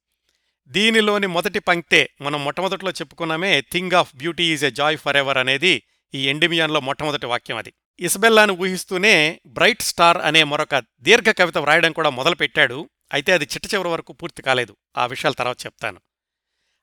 దీనిలోని 0.68 1.26
మొదటి 1.26 1.59
పంక్తే 1.59 2.11
మనం 2.20 2.44
మొట్టమొదట్లో 2.44 2.90
చెప్పుకున్నామే 2.90 3.61
thing 3.61 3.92
of 3.92 4.14
beauty 4.14 4.52
is 4.52 4.64
a 4.64 4.70
joy 4.70 4.98
forever 5.16 5.38
అనేది 5.38 5.83
ఈ 6.14 6.28
ఎండిమియాన్లో 6.28 6.80
మొట్టమొదటి 6.80 7.26
వాక్యం 7.26 7.56
అది. 7.56 7.72
ఇసబెల్లాను 8.00 8.52
ఊహిస్తూనే 8.54 9.40
బ్రైట్ 9.46 9.83
స్టార్ 9.83 10.18
అనే 10.18 10.42
మరొక 10.42 10.83
దీర్ఘ 11.00 11.24
కవిత 11.24 11.59
వ్రాయడం 11.59 11.92
కూడా 11.92 12.11
మొదలుపెట్టాడు. 12.11 12.90
అయితే 13.12 13.33
అది 13.33 13.44
చిట్ట 13.44 13.74
చివరి 13.74 13.88
వరకు 13.88 14.12
పూర్తి 14.12 14.42
కాలేదు. 14.42 14.76
ఆ 14.98 15.06
విషయాలు 15.06 15.35
తర్వాత 15.35 15.66
చెప్తాను. 15.66 16.00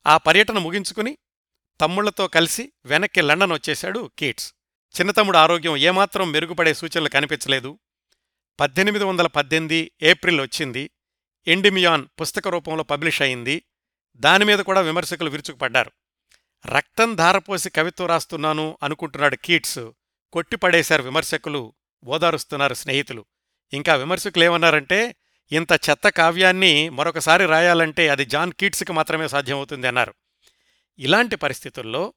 ఆ 0.08 0.18
పర్యటన 0.18 0.58
ముగించుకుని 0.58 1.18
తమ్ముళ్ళతో 1.82 2.28
కలిసి 2.28 2.72
వెనక్కి 2.86 3.22
లండన్ 3.22 3.52
వచ్చేశాడు 3.52 4.12
కీట్స్. 4.20 4.54
చిన్నతమ్ముడు 5.00 5.38
ఆరోగ్యం 5.38 5.78
ఏమాత్రం 5.78 6.32
మెరుగుపడే 6.32 6.74
సూచనలు 6.74 7.10
కనిపించలేదు. 7.10 7.80
పద్దెనిమిది 8.60 9.06
వందల 9.06 9.28
పద్దెనిమిది 9.28 9.92
ఏప్రిల్ 10.02 10.42
వచ్చింది. 10.42 10.92
ఎండిమియాన్ 11.48 12.06
పుస్తక 12.22 12.48
రూపంలో 12.48 12.84
పబ్లిష్ 12.84 13.22
అయింది. 13.22 13.64
దానిమీద 14.16 14.60
కూడా 14.60 14.82
విమర్శకులు 14.82 15.30
విరుచుకుపడ్డారు. 15.30 15.92
రక్తం 16.68 17.16
ధారపోసి 17.16 17.70
కవిత్వం 17.70 18.08
రాస్తున్నాను 18.08 18.78
అనుకుంటున్నాడు 18.84 19.36
కీట్స్. 19.36 19.80
కొట్టిపడేశారు 20.34 21.04
విమర్శకులు 21.04 21.74
ఓదారుస్తున్నారు 22.06 22.74
స్నేహితులు. 22.74 23.26
ఇంకా 23.74 23.96
విమర్శకులేమన్నారంటే 23.96 25.16
ఇంత 25.52 25.72
చెత్త 25.72 26.10
కావ్యాన్ని 26.10 26.90
మరొకసారి 26.90 27.46
రాయాలంటే 27.46 28.10
అది 28.10 28.26
జాన్ 28.26 28.52
కీట్స్కి 28.52 28.94
మాత్రమే 28.94 29.28
సాధ్యమవుతుంది 29.28 29.88
అన్నారు. 29.88 30.14
ఇలాంటి 31.00 31.36
పరిస్థితుల్లో 31.36 32.14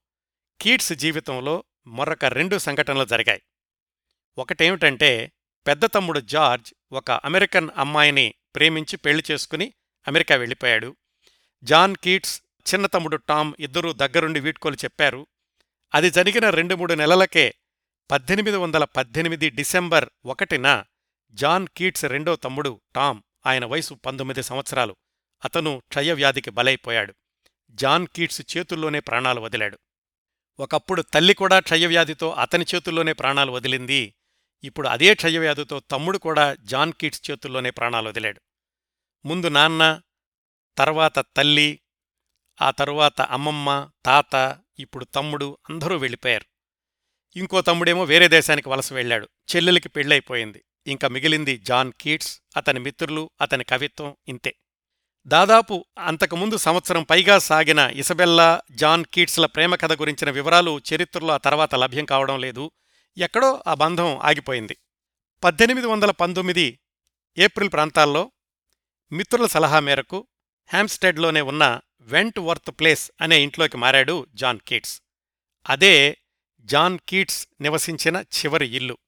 కీట్స్ 0.60 0.92
జీవితంలో 0.92 1.64
మరొక 1.86 2.24
రెండు 2.24 2.58
సంఘటనలు 2.58 3.04
జరిగాయి. 3.04 3.42
ఒకటేమిటంటే 4.38 5.32
పెద్ద 5.66 5.84
తమ్ముడు 5.84 6.20
జార్జ్ 6.20 6.74
ఒక 6.92 7.10
అమెరికన్ 7.10 7.68
అమ్మాయిని 7.76 8.34
ప్రేమించి 8.54 8.96
పెళ్ళి 8.96 9.24
చేసుకుని 9.30 9.72
అమెరికా 10.08 10.34
వెళ్ళిపోయాడు. 10.34 10.96
జాన్ 11.62 11.96
కీట్స్ 11.96 12.42
చిన్న 12.74 12.86
తమ్ముడు 12.86 13.16
టామ్ 13.16 13.54
ఇద్దరూ 13.58 13.92
దగ్గరుండి 13.92 14.40
వీడ్కోలు 14.40 14.74
చెప్పారు. 14.74 15.26
అది 15.94 16.10
జరిగిన 16.10 16.50
రెండు 16.50 16.74
మూడు 16.74 16.94
నెలలకే 16.94 17.54
పద్దెనిమిది 18.10 18.56
వందల 18.56 18.84
పద్దెనిమిది 18.84 19.50
డిసెంబర్ 19.50 20.08
ఒకటిన 20.26 20.84
జాన్ 21.32 21.66
కీట్స్ 21.76 22.04
రెండో 22.04 22.36
తమ్ముడు 22.36 22.80
టామ్ 22.94 23.22
ఆయన 23.46 23.64
వయసు 23.64 23.94
పంతొమ్మిది 23.94 24.42
సంవత్సరాలు. 24.42 24.96
అతను 25.44 25.82
క్షయవ్యాధికి 25.88 26.50
బలైపోయాడు. 26.50 27.14
జాన్ 27.70 28.06
కీట్స్ 28.06 28.56
చేతుల్లోనే 28.56 29.00
ప్రాణాలు 29.00 29.40
వదిలాడు. 29.40 29.78
ఒకప్పుడు 30.60 31.02
తల్లి 31.02 31.34
కూడా 31.34 31.60
క్షయవ్యాధితో 31.60 32.30
అతని 32.30 32.64
చేతుల్లోనే 32.74 33.12
ప్రాణాలు 33.12 33.52
వదిలింది. 33.52 34.14
ఇప్పుడు 34.64 34.88
అదే 34.88 35.14
క్షయవ్యాధితో 35.14 35.80
తమ్ముడు 35.80 36.18
కూడా 36.18 36.54
జాన్ 36.54 36.92
కీట్స్ 36.92 37.30
చేతుల్లోనే 37.30 37.70
ప్రాణాలు 37.70 38.08
వదిలాడు. 38.08 38.40
ముందు 39.24 39.48
నాన్న 39.48 40.02
తర్వాత 40.78 41.18
తల్లి 41.18 41.80
ఆ 42.62 42.70
తరువాత 42.70 43.20
అమ్మమ్మ 43.20 43.90
తాత 44.04 44.58
ఇప్పుడు 44.78 45.04
తమ్ముడు 45.04 45.58
అందరూ 45.70 45.96
వెళ్ళిపోయారు. 45.96 46.44
ఇంకో 47.36 47.60
తమ్ముడేమో 47.60 48.04
వేరే 48.04 48.28
దేశానికి 48.28 48.68
వలస 48.68 48.92
వెళ్ళాడు. 48.92 49.28
చెల్లెలికి 49.56 49.88
పెళ్ళైపోయింది. 49.88 50.64
ఇంకా 50.86 51.08
మిగిలింది 51.08 51.58
జాన్ 51.58 51.92
కీట్స్ 52.00 52.40
అతని 52.56 52.80
మిత్రులు 52.80 53.30
అతని 53.40 53.64
కవిత్వం 53.64 54.16
ఇంతే. 54.28 54.56
దాదాపు 55.26 55.84
అంతకుముందు 55.98 56.56
సంవత్సరం 56.56 57.02
పైగా 57.02 57.38
సాగిన 57.38 57.78
ఇసబెల్లా 57.78 58.62
జాన్ 58.70 59.04
కీట్స్ల 59.04 59.46
ప్రేమ 59.46 59.74
కథ 59.74 59.92
గురించిన 59.92 60.30
వివరాలు 60.30 60.80
చరిత్రలో 60.94 61.34
ఆ 61.34 61.36
తర్వాత 61.36 61.74
లభ్యం 61.74 62.04
కావడం 62.04 62.40
లేదు. 62.40 62.70
ఎక్కడో 63.18 63.62
ఆ 63.66 63.74
బంధం 63.74 64.18
ఆగిపోయింది. 64.18 64.76
పద్దెనిమిది 65.44 65.86
వందల 65.86 66.10
పంతొమ్మిది 66.10 66.78
ఏప్రిల్ 67.38 67.72
ప్రాంతాల్లో 67.72 68.32
మిత్రుల 69.12 69.46
సలహా 69.46 69.80
మేరకు 69.80 70.26
హ్యామ్స్టెడ్లోనే 70.72 71.40
ఉన్న 71.40 71.80
వెంట్ 72.00 72.38
వర్త్ 72.38 72.70
ప్లేస్ 72.70 73.10
అనే 73.20 73.42
ఇంట్లోకి 73.42 73.76
మారాడు 73.76 74.26
జాన్ 74.34 74.58
కీట్స్. 74.68 75.02
అదే 75.68 76.16
జాన్ 76.60 76.98
కీట్స్ 77.08 77.48
నివసించిన 77.60 78.16
చివరి 78.16 78.68
ఇల్లు. 78.68 78.98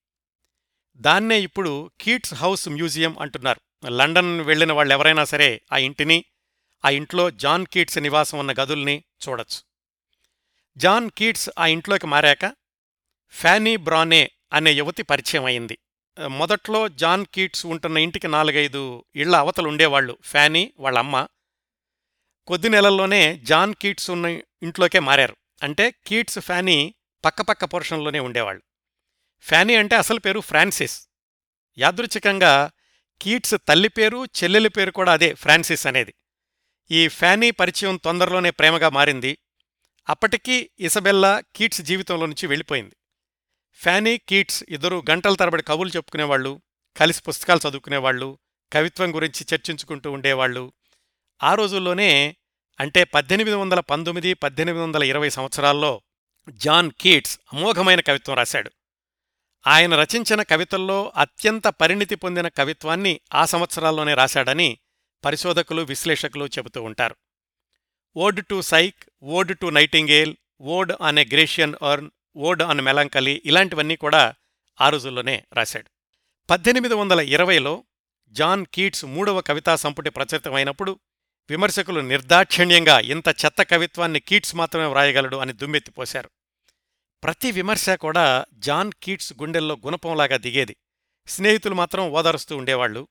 దాన్నే 0.97 1.41
ఇప్పుడు 1.41 1.91
కీట్స్ 2.01 2.35
హౌస్ 2.35 2.69
మ్యూజియం 2.69 3.19
అంటున్నారు. 3.19 3.61
లండన్ 3.89 4.41
వెళ్ళిన 4.41 4.73
వాళ్ళెవరైనా 4.73 5.25
సరే 5.25 5.61
ఆ 5.73 5.77
ఇంటిని 5.77 6.25
ఆ 6.85 6.91
ఇంట్లో 6.91 7.31
జాన్ 7.31 7.67
కీట్స్ 7.67 7.99
నివాసం 7.99 8.39
ఉన్న 8.39 8.53
గదుల్ని 8.53 9.05
చూడొచ్చు. 9.29 9.63
జాన్ 10.77 11.11
కీట్స్ 11.11 11.51
ఆ 11.59 11.67
ఇంట్లోకి 11.67 12.07
మారాక 12.07 12.55
ఫ్యానీ 13.31 13.77
బ్రానే 13.77 14.31
అనే 14.53 14.73
యువతి 14.73 15.03
పరిచయం 15.03 15.45
అయింది. 15.45 15.79
మొదట్లో 16.29 16.89
జాన్ 16.89 17.27
కీట్స్ 17.27 17.67
ఉంటున్న 17.67 17.99
ఇంటికి 17.99 18.29
నాలుగైదు 18.29 19.05
ఇళ్ళ 19.17 19.37
అవతలు 19.37 19.69
ఉండేవాళ్ళు 19.69 20.19
ఫ్యానీ 20.23 20.73
వాళ్ళమ్మ. 20.79 21.27
కొద్ది 22.47 22.69
నెలల్లోనే 22.69 23.39
జాన్ 23.39 23.75
కీట్స్ 23.75 24.11
ఉన్న 24.11 24.27
ఇంట్లోకే 24.63 24.99
మారారు. 24.99 25.37
అంటే 25.63 25.95
కీట్స్ 26.07 26.39
ఫ్యానీ 26.39 26.95
పక్కపక్క 27.25 27.65
పోర్షన్లోనే 27.65 28.21
ఉండేవాళ్ళు. 28.21 28.63
ఫ్యానీ 29.41 29.75
అంటే 29.75 29.97
అసలు 29.97 30.21
పేరు 30.21 30.41
ఫ్రాన్సిస్. 30.41 31.09
యాదృచ్ఛికంగా 31.79 32.71
కీట్స్ 33.23 33.55
తల్లి 33.69 33.89
పేరు 33.89 34.25
చెల్లెలి 34.25 34.69
పేరు 34.69 34.91
కూడా 34.91 35.13
అదే 35.13 35.35
ఫ్రాన్సిస్ 35.35 35.87
అనేది. 35.87 36.15
ఈ 36.91 37.09
ఫ్యానీ 37.09 37.51
పరిచయం 37.51 37.97
తొందరలోనే 37.97 38.51
ప్రేమగా 38.51 38.89
మారింది. 38.89 39.39
అప్పటికీ 40.09 40.71
ఇసబెల్లా 40.81 41.43
కీట్స్ 41.57 41.81
జీవితంలో 41.81 42.27
నుంచి 42.27 42.47
వెళ్ళిపోయింది. 42.47 42.97
ఫ్యానీ 43.73 44.19
కీట్స్ 44.19 44.65
ఇద్దరు 44.69 45.03
గంటల 45.11 45.35
తరబడి 45.35 45.63
కవులు 45.63 45.89
చెప్పుకునేవాళ్ళు 45.89 46.61
కలిసి 46.97 47.23
పుస్తకాలు 47.29 47.69
చదువుకునేవాళ్ళు 47.69 48.39
కవిత్వం 48.73 49.15
గురించి 49.15 49.47
చర్చించుకుంటూ 49.55 50.11
ఉండేవాళ్ళు 50.11 50.73
ఆ 51.43 51.55
రోజుల్లోనే 51.55 52.37
అంటే 52.81 53.05
పద్దెనిమిది 53.05 53.57
వందల 53.57 53.81
పంతొమ్మిది 53.81 54.35
పద్దెనిమిది 54.35 54.85
వందల 54.85 55.03
ఇరవై 55.03 55.29
సంవత్సరాల్లో 55.29 56.03
జాన్ 56.49 56.91
కీట్స్ 57.01 57.39
అమోఘమైన 57.53 58.01
కవిత్వం 58.01 58.37
రాశాడు. 58.37 58.71
ఆయన 59.67 59.95
రచించిన 59.95 60.43
కవితల్లో 60.43 61.13
అత్యంత 61.17 61.67
పరిణితి 61.67 62.15
పొందిన 62.15 62.49
కవిత్వాన్ని 62.49 63.21
ఆ 63.35 63.45
సంవత్సరాల్లోనే 63.45 64.15
రాశాడని 64.15 64.79
పరిశోధకులు 65.25 65.83
విశ్లేషకులు 65.83 66.47
చెబుతూ 66.47 66.83
ఉంటారు. 66.83 67.17
Ode 68.17 68.47
to 68.47 68.61
Psyche 68.61 69.05
ode 69.23 69.59
to 69.59 69.67
nightingale 69.67 70.37
ode 70.61 70.93
on 71.01 71.19
a 71.19 71.25
Grecian 71.25 71.75
urn 71.83 72.11
ode 72.37 72.63
on 72.63 72.81
melancholy 72.81 73.43
ఇలాంటివన్నీ 73.45 73.97
కూడా 73.97 74.35
ఆ 74.81 74.89
రోజుల్లోనే 74.89 75.45
రాశాడు. 75.53 75.91
పద్దెనిమిది 76.51 76.95
వందల 76.95 77.21
ఇరవైలో 77.21 77.85
జాన్ 78.31 78.67
కీట్స్ 78.75 79.05
మూడవ 79.05 79.41
కవితా 79.41 79.77
సంపుటి 79.77 80.11
ప్రచురితమైనప్పుడు 80.11 81.01
విమర్శకులు 81.51 82.01
నిర్దాక్షిణ్యంగా 82.01 83.01
ఇంత 83.01 83.29
చెత్త 83.29 83.63
కవిత్వాన్ని 83.63 84.21
కీట్స్ 84.21 84.57
మాత్రమే 84.57 84.87
వ్రాయగలడు 84.87 85.37
అని 85.37 85.53
దుమ్మెత్తిపోశారు 85.53 86.31
ప్రతి 87.25 87.51
విమర్శ 87.51 87.91
కూడా 87.91 88.45
జాన్ 88.55 88.93
కీట్స్ 89.03 89.33
గుండెల్లో 89.33 89.77
గుణపంలాగా 89.87 90.37
దిగేది. 90.37 90.77
స్నేహితులు 91.27 91.75
మాత్రం 91.75 92.11
ఓదారుస్తూ 92.11 92.57
ఉండేవాళ్ళు 92.57 93.09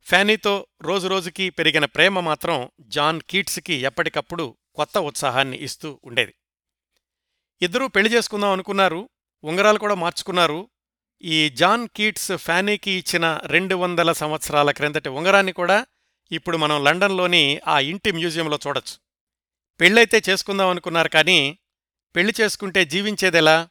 ఫ్యానీతో 0.00 0.66
రోజురోజుకీ 0.82 1.50
పెరిగిన 1.50 1.84
ప్రేమ 1.84 2.20
మాత్రం 2.20 2.70
జాన్ 2.80 3.20
కీట్స్కి 3.30 3.74
ఎప్పటికప్పుడు 3.74 4.56
కొత్త 4.74 4.98
ఉత్సాహాన్ని 4.98 5.62
ఇస్తూ 5.62 6.00
ఉండేది. 6.04 6.34
ఇద్దరూ 7.62 7.88
పెళ్ళి 7.88 8.12
చేసుకుందాం 8.12 8.50
అనుకున్నారు 8.50 9.08
ఉంగరాలు 9.44 9.78
కూడా 9.78 9.94
మార్చుకున్నారు. 9.94 10.70
ఈ 11.22 11.48
జాన్ 11.48 11.88
కీట్స్ 11.96 12.32
ఫ్యానీకి 12.32 12.90
ఇచ్చిన 12.90 13.40
రెండు 13.46 13.74
వందల 13.74 14.12
సంవత్సరాల 14.12 14.70
క్రిందటి 14.70 15.08
ఉంగరాన్ని 15.08 15.52
కూడా 15.52 15.86
ఇప్పుడు 16.32 16.56
మనం 16.56 16.84
లండన్లోని 16.84 17.60
ఆ 17.66 17.80
ఇంటి 17.80 18.12
మ్యూజియంలో 18.12 18.58
చూడొచ్చు. 18.66 18.96
పెళ్ళైతే 19.80 20.22
చేసుకుందాం 20.28 20.68
అనుకున్నారు 20.68 21.08
కానీ 21.08 21.58
పెళ్ళి 22.16 22.34
చేసుకుంటే 22.40 22.84
జీవించేదెలా? 22.84 23.68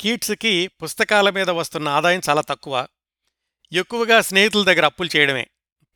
కీట్స్కి 0.00 0.66
పుస్తకాల 0.66 1.30
మీద 1.30 1.50
వస్తున్న 1.50 1.88
ఆదాయం 1.88 2.20
చాలా 2.28 2.40
తక్కువ. 2.40 2.86
ఎక్కువగా 3.72 4.20
స్నేహితుల 4.20 4.64
దగ్గర 4.64 4.84
అప్పులు 4.84 5.16
చేయడమే. 5.16 5.46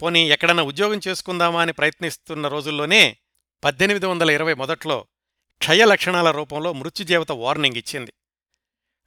పోనీ 0.02 0.30
ఎక్కడన్నా 0.30 0.62
ఉద్యోగం 0.62 1.00
చేసుకుందామా 1.08 1.62
అని 1.62 1.72
ప్రయత్నిస్తున్న 1.72 2.48
రోజుల్లోనే 2.48 3.16
పద్దెనిమిది 3.64 4.06
వందల 4.06 4.30
ఇరవై 4.30 4.54
మొదట్లో 4.54 5.06
క్షయ 5.58 5.84
లక్షణాల 5.84 6.30
రూపంలో 6.30 6.72
మృత్యుజీవత 6.72 7.32
వార్నింగ్ 7.32 7.76
ఇచ్చింది. 7.76 8.12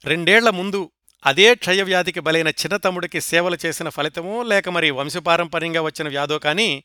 రెండేళ్ళ 0.06 0.50
ముందు 0.50 0.92
అదే 1.26 1.56
క్షయవ్యాధికి 1.56 2.20
బలైన 2.20 2.48
చిన్నతమ్ముడికి 2.48 3.22
సేవలు 3.22 3.58
చేసిన 3.66 3.90
ఫలితమో 3.90 4.44
లేక 4.44 4.70
మరి 4.70 4.92
వంశపారంపర్యంగా 4.92 5.82
వచ్చిన 5.82 6.08
వ్యాధో 6.08 6.40
కానీ 6.40 6.84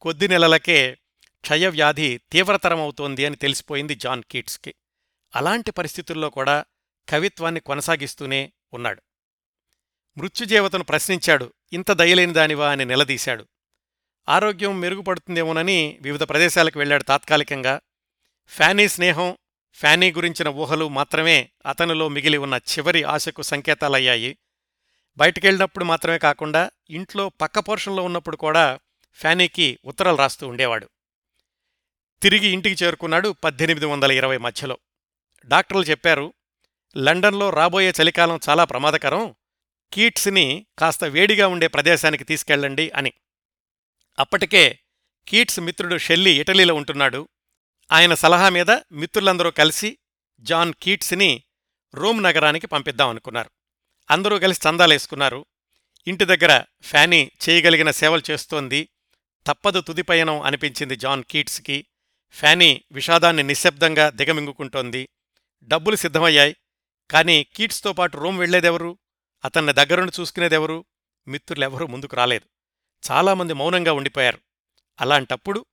కొద్ది 0.00 0.28
నెలలకే 0.28 0.94
క్షయవ్యాధి 1.40 2.20
తీవ్రతరమవుతోంది 2.32 3.24
అని 3.24 3.36
తెలిసిపోయింది 3.36 3.94
జాన్ 3.94 4.22
కీట్స్కి 4.30 4.74
అలాంటి 5.36 5.70
పరిస్థితుల్లో 5.70 6.30
కూడా 6.30 6.64
కవిత్వాన్ని 7.08 7.60
కొనసాగిస్తూనే 7.60 8.52
ఉన్నాడు. 8.74 9.02
మృత్యుజీవతను 10.18 10.84
ప్రశ్నించాడు 10.84 11.52
ఇంత 11.72 11.92
దయలేని 11.92 12.32
దానివా? 12.32 12.70
అని 12.70 12.84
నిలదీశాడు. 12.84 13.48
ఆరోగ్యం 14.28 14.80
మెరుగుపడుతుందేమోనని 14.80 15.98
వివిధ 16.00 16.22
ప్రదేశాలకు 16.22 16.78
వెళ్ళాడు 16.78 17.02
తాత్కాలికంగా. 17.02 17.80
ఫ్యానీ 18.46 18.88
స్నేహం 18.88 19.36
ఫ్యానీ 19.72 20.12
గురించిన 20.12 20.48
ఊహలు 20.48 20.88
మాత్రమే 20.88 21.50
అతనిలో 21.66 22.08
మిగిలి 22.08 22.36
ఉన్న 22.36 22.54
చివరి 22.54 23.02
ఆశకు 23.02 23.42
సంకేతాలయ్యాయి. 23.42 24.38
బయటికెళ్ళినప్పుడు 25.16 25.84
మాత్రమే 25.84 26.18
కాకుండా 26.18 26.70
ఇంట్లో 26.90 27.28
పక్క 27.28 27.58
పోర్షన్లో 27.58 28.02
ఉన్నప్పుడు 28.02 28.36
కూడా 28.36 28.78
ఫ్యానీకి 29.14 29.78
ఉత్తరాలు 29.84 30.16
రాస్తూ 30.16 30.48
ఉండేవాడు. 30.48 30.88
తిరిగి 32.22 32.46
ఇంటికి 32.46 32.84
చేరుకున్నాడు 32.84 33.36
పద్దెనిమిది 33.44 33.86
వందల 33.86 34.12
ఇరవై 34.12 34.36
మధ్యలో. 34.36 34.78
డాక్టర్లు 35.44 35.82
చెప్పారు 35.82 36.34
లండన్లో 36.96 37.50
రాబోయే 37.50 37.92
చలికాలం 38.02 38.40
చాలా 38.48 38.64
ప్రమాదకరం 38.64 39.34
కీట్స్ని 39.92 40.66
కాస్త 40.78 41.04
వేడిగా 41.04 41.48
ఉండే 41.48 41.66
ప్రదేశానికి 41.66 42.24
తీసుకెళ్ళండి 42.24 42.90
అని. 42.90 43.12
అప్పటికే 44.18 44.78
కీట్స్ 45.28 45.60
మిత్రుడు 45.60 45.98
షెల్లీ 45.98 46.40
ఇటలీలో 46.40 46.74
ఉంటున్నాడు. 46.74 47.28
ఆయన 47.92 48.14
సలహా 48.14 48.48
మీద 48.48 48.70
మిత్రులందరూ 48.70 49.50
కలిసి 49.50 49.98
జాన్ 50.40 50.72
కీట్స్ని 50.82 51.42
రోమ్ 51.94 52.22
నగరానికి 52.22 52.66
పంపిద్దామనుకున్నారు 52.66 53.50
అందరూ 54.10 54.38
కలిసి 54.38 54.68
చందాలేసుకున్నారు 54.68 55.46
ఇంటి 56.06 56.24
దగ్గర 56.24 56.62
ఫ్యానీ 56.82 57.30
చేయగలిగిన 57.48 57.90
సేవలు 57.90 58.22
చేస్తోంది. 58.30 58.88
తప్పదు 59.46 59.80
తుదిపయనం 59.80 60.40
అనిపించింది 60.40 60.96
జాన్ 60.96 61.24
కీట్స్కి. 61.24 61.86
ఫ్యానీ 62.30 62.84
విషాదాన్ని 62.92 63.42
నిశ్శబ్దంగా 63.42 64.10
దిగమింగుకుంటోంది. 64.10 65.08
డబ్బులు 65.62 65.96
సిద్ధమయ్యాయి. 65.96 66.56
కానీ 67.10 67.46
కీట్స్తో 67.56 67.92
పాటు 67.92 68.16
రోమ్ 68.16 68.38
వెళ్ళేదెవరు 68.38 68.98
అతన్ని 69.44 69.72
దగ్గరుండి 69.72 70.12
చూసుకునేదెవరు? 70.20 70.84
మిత్రులెవరూ 71.28 71.86
ముందుకు 71.86 72.16
రాలేదు. 72.16 72.48
చాలామంది 73.10 73.52
మౌనంగా 73.52 73.92
ఉండిపోయారు. 73.92 74.38
అలాంటప్పుడు 75.00 75.66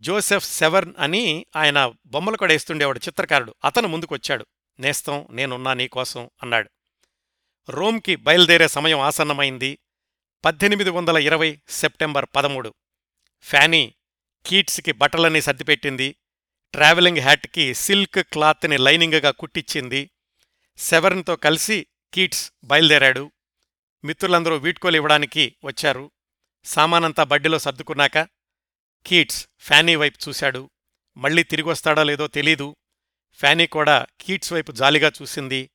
జోసెఫ్ 0.00 0.44
సెవర్న్ 0.44 0.94
అని 0.98 1.46
ఆయన 1.56 1.92
బొమ్మలు 2.06 2.36
కూడా 2.36 2.52
వేస్తుండేవాడు 2.52 2.98
చిత్రకారుడు. 2.98 3.54
అతను 3.64 3.88
ముందుకొచ్చాడు. 3.88 4.46
నేస్తం 4.78 5.26
నేనున్నా 5.30 5.74
నీకోసం 5.74 6.30
అన్నాడు. 6.42 6.70
రోమ్కి 7.68 8.16
బయలుదేరే 8.16 8.68
సమయం 8.68 9.00
ఆసన్నమైంది. 9.00 9.78
పద్దెనిమిది 10.44 10.90
వందల 10.90 11.16
ఇరవై 11.16 11.60
సెప్టెంబర్ 11.68 12.26
పదమూడు. 12.36 12.74
ఫ్యానీ 13.40 13.94
కీట్స్కి 14.46 14.92
బట్టలన్నీ 14.92 15.40
సర్దిపెట్టింది. 15.40 16.16
ట్రావెలింగ్ 16.72 17.18
హ్యాట్కి 17.18 17.74
సిల్క్ 17.74 18.18
క్లాత్ని 18.18 18.78
లైనింగ్గా 18.78 19.30
కుట్టించింది 19.30 20.10
సెవెన్తో 20.78 21.36
కలిసి 21.36 21.86
కీట్స్ 22.14 22.52
బయలుదేరాడు. 22.64 23.32
మిత్రులందరూ 24.04 24.56
వీడ్కోలు 24.56 24.96
ఇవ్వడానికి 24.96 25.56
వచ్చారు. 25.64 26.10
సామానంతా 26.64 27.24
బడ్డీలో 27.24 27.58
సర్దుకున్నాక 27.58 28.18
కీట్స్ 29.06 29.48
ఫ్యానీ 29.58 29.96
వైపు 29.96 30.28
చూశాడు. 30.28 30.70
మళ్ళీ 31.16 31.42
తిరిగొస్తాడో 31.42 32.02
లేదో 32.02 32.26
తెలీదు. 32.26 32.76
ఫ్యానీ 33.32 33.66
కూడా 33.66 34.06
కీట్స్ 34.20 34.52
వైపు 34.52 34.72
జాలిగా 34.72 35.12
చూసింది. 35.22 35.70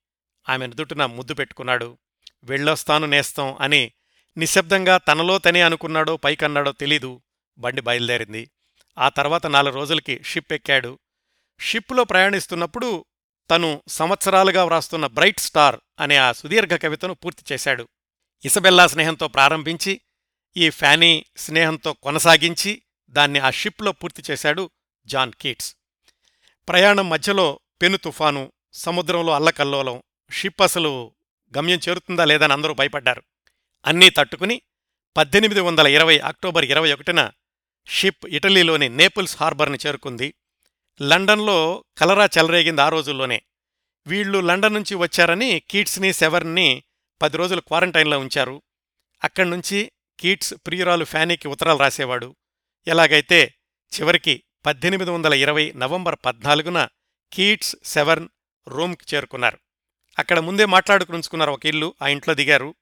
ఆమె 0.49 0.67
నుదుటిన 0.67 1.05
ముద్దు 1.05 1.33
పెట్టుకున్నాడు. 1.33 1.97
వెళ్ళొస్తాను 2.43 3.07
నేస్తం 3.07 3.57
అని 3.59 3.91
నిశ్శబ్దంగా 4.37 4.97
తనలో 4.97 5.37
తనే 5.37 5.61
అనుకున్నాడో 5.61 6.17
పైకన్నాడో 6.17 6.71
తెలీదు. 6.71 7.21
బండి 7.57 7.81
బయలుదేరింది. 7.81 8.51
ఆ 8.97 9.09
తర్వాత 9.09 9.47
నాలుగు 9.47 9.75
రోజులకి 9.75 10.23
షిప్ 10.23 10.53
ఎక్కాడు. 10.53 10.99
షిప్లో 11.59 12.03
ప్రయాణిస్తున్నప్పుడు 12.03 13.05
తను 13.49 13.81
సంవత్సరాలుగా 13.87 14.65
వ్రాస్తున్న 14.65 15.07
బ్రైట్ 15.07 15.39
స్టార్ 15.39 15.79
అనే 15.99 16.17
ఆ 16.17 16.31
సుదీర్ఘ 16.31 16.73
కవితను 16.73 17.13
పూర్తి 17.13 17.53
చేశాడు. 17.53 17.87
ఇసబెల్లా 18.45 18.87
స్నేహంతో 18.87 19.27
ప్రారంభించి 19.27 20.01
ఈ 20.57 20.69
ఫ్యానీ 20.69 21.25
స్నేహంతో 21.37 21.93
కొనసాగించి 21.93 22.81
దాన్ని 23.09 23.39
ఆ 23.39 23.49
షిప్లో 23.49 23.91
పూర్తి 23.91 24.23
చేశాడు 24.31 24.69
జాన్ 25.05 25.31
కీట్స్. 25.41 25.75
ప్రయాణం 26.69 27.09
మధ్యలో 27.09 27.59
పెను 27.81 27.97
తుఫాను 27.97 28.51
సముద్రంలో 28.73 29.33
అల్లకల్లోలం 29.33 30.03
షిప్ 30.31 30.61
అసలు 30.61 31.13
గమ్యం 31.57 31.79
చేరుతుందా 31.89 32.25
లేదని 32.25 32.53
అందరూ 32.53 32.73
భయపడ్డారు. 32.73 33.23
అన్నీ 33.85 34.09
తట్టుకుని 34.09 34.61
పద్దెనిమిది 35.17 35.59
వందల 35.59 35.87
ఇరవై 35.87 36.19
అక్టోబర్ 36.19 36.65
ఇరవై 36.65 36.93
ఒకటిన 36.93 37.31
షిప్ 37.87 38.25
ఇటలీలోని 38.25 38.89
నేపుల్స్ 38.89 39.37
హార్బర్ని 39.39 39.77
చేరుకుంది. 39.87 40.33
లండన్లో 41.01 41.83
కలరా 41.97 42.25
చెలరేగింది 42.25 42.81
ఆ 42.81 42.89
రోజుల్లోనే. 42.89 43.41
వీళ్ళు 44.07 44.39
లండన్ 44.39 44.73
నుంచి 44.73 44.95
వచ్చారని 44.95 45.59
కీట్స్ని 45.59 46.13
సెవర్ని 46.13 46.83
పది 47.21 47.37
రోజులు 47.37 47.61
క్వారంటైన్లో 47.61 48.19
ఉంచారు. 48.19 48.61
అక్కడి 49.23 49.49
నుంచి 49.49 49.91
కీట్స్ 50.19 50.53
ప్రియురాలు 50.53 51.05
ఫ్యానీకి 51.05 51.47
ఉత్తరాలు 51.47 51.79
రాసేవాడు. 51.79 52.35
ఎలాగైతే 52.87 53.53
చివరికి 53.99 54.43
పద్దెనిమిది 54.65 55.11
వందల 55.11 55.33
ఇరవై 55.33 55.73
నవంబర్ 55.75 56.15
పద్నాలుగున 56.25 56.87
కీట్స్ 57.33 57.75
సెవర్న్ 57.83 58.29
రోమ్కి 58.67 59.15
చేరుకున్నారు. 59.15 59.57
అక్కడ 60.19 60.39
ముందే 60.39 60.65
మాట్లాడుకుని 60.65 61.17
ఉంచుకున్నారు 61.17 61.51
ఒక 61.51 61.65
ఇల్లు 61.65 61.95
ఆ 62.01 62.07
ఇంట్లో 62.07 62.33
దిగారు. 62.33 62.75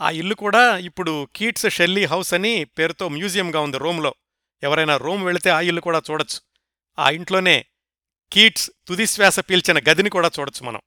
ఆ 0.00 0.10
ఇల్లు 0.10 0.34
కూడా 0.34 0.78
ఇప్పుడు 0.78 1.28
కీట్స్ 1.36 1.70
షెల్లీ 1.70 2.04
హౌస్ 2.04 2.34
అని 2.34 2.64
పేరుతో 2.64 3.08
మ్యూజియంగా 3.08 3.60
ఉంది 3.60 3.78
రోమ్లో. 3.78 4.14
ఎవరైనా 4.62 4.96
రోమ్ 4.96 5.24
వెళితే 5.24 5.50
ఆ 5.50 5.60
ఇల్లు 5.60 5.80
కూడా 5.80 6.02
చూడొచ్చు. 6.10 6.40
ఆ 6.98 7.10
ఇంట్లోనే 7.10 7.66
కీట్స్ 8.32 8.70
తుదిశ్వాస 8.88 9.40
పీల్చిన 9.40 9.78
గదిని 9.78 10.10
కూడా 10.10 10.30
చూడొచ్చు 10.40 10.66
మనం. 10.66 10.80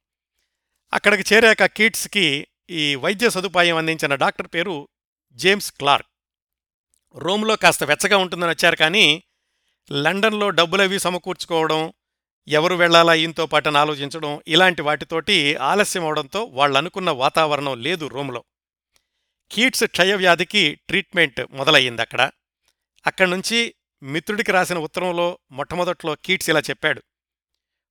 అక్కడికి 0.94 1.36
చేరాక 1.36 1.66
కీట్స్కి 1.66 2.48
ఈ 2.70 2.96
వైద్య 2.96 3.30
సదుపాయం 3.30 3.78
అందించిన 3.78 4.16
డాక్టర్ 4.16 4.48
పేరు 4.48 4.88
జేమ్స్ 5.32 5.72
క్లార్క్. 5.72 6.08
రోమ్లో 7.16 7.56
కాస్త 7.56 7.84
వెచ్చగా 7.84 8.18
ఉంటుందని 8.18 8.50
వచ్చారు 8.50 8.76
కానీ 8.76 9.24
లండన్లో 9.92 10.50
డబ్బులవి 10.50 11.00
సమకూర్చుకోవడం 11.00 11.94
ఎవరు 12.48 12.76
వెళ్ళాలా 12.76 13.14
ఈయంతో 13.14 13.46
పాటని 13.46 13.78
ఆలోచించడం 13.78 14.42
ఇలాంటి 14.48 14.82
వాటితోటి 14.82 15.56
ఆలస్యం 15.56 16.04
అవడంతో 16.04 16.44
వాళ్ళనుకున్న 16.44 17.10
వాతావరణం 17.10 17.82
లేదు 17.82 18.08
రోమ్లో. 18.08 18.44
కీట్స్ 19.52 19.84
క్షయవ్యాధికి 19.84 20.76
ట్రీట్మెంట్ 20.76 21.42
మొదలయ్యింది 21.52 22.02
అక్కడ. 22.02 22.32
అక్కడి 23.08 23.30
నుంచి 23.32 23.76
మిత్రుడికి 24.04 24.52
రాసిన 24.52 24.78
ఉత్తరంలో 24.78 25.40
మొట్టమొదట్లో 25.52 26.16
కీట్స్ 26.16 26.50
ఇలా 26.50 26.60
చెప్పాడు. 26.60 27.04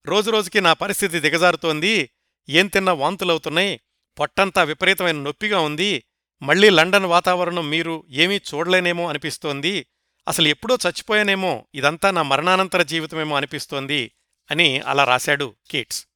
రోజురోజుకి 0.06 0.60
నా 0.60 0.72
పరిస్థితి 0.72 1.20
దిగజారుతోంది. 1.20 2.10
ఏం 2.48 2.66
తిన్నా 2.66 2.92
వాంతులవుతున్నాయి. 2.92 3.80
పొట్టంతా 4.18 4.62
విపరీతమైన 4.62 5.16
నొప్పిగా 5.16 5.60
ఉంది. 5.60 6.04
మళ్ళీ 6.42 6.70
లండన్ 6.70 7.04
వాతావరణం 7.04 7.70
మీరు 7.70 8.04
ఏమీ 8.10 8.36
చూడలేనేమో 8.36 9.08
అనిపిస్తోంది. 9.08 9.86
అసలు 10.28 10.48
ఎప్పుడో 10.48 10.78
చచ్చిపోయానేమో. 10.86 11.66
ఇదంతా 11.74 12.10
నా 12.10 12.22
మరణానంతర 12.22 12.82
జీవితమేమో 12.82 13.36
అనిపిస్తోంది 13.36 14.12
అని 14.50 14.80
అలా 14.80 15.04
రాశాడు 15.04 15.54
కీట్స్ 15.70 16.06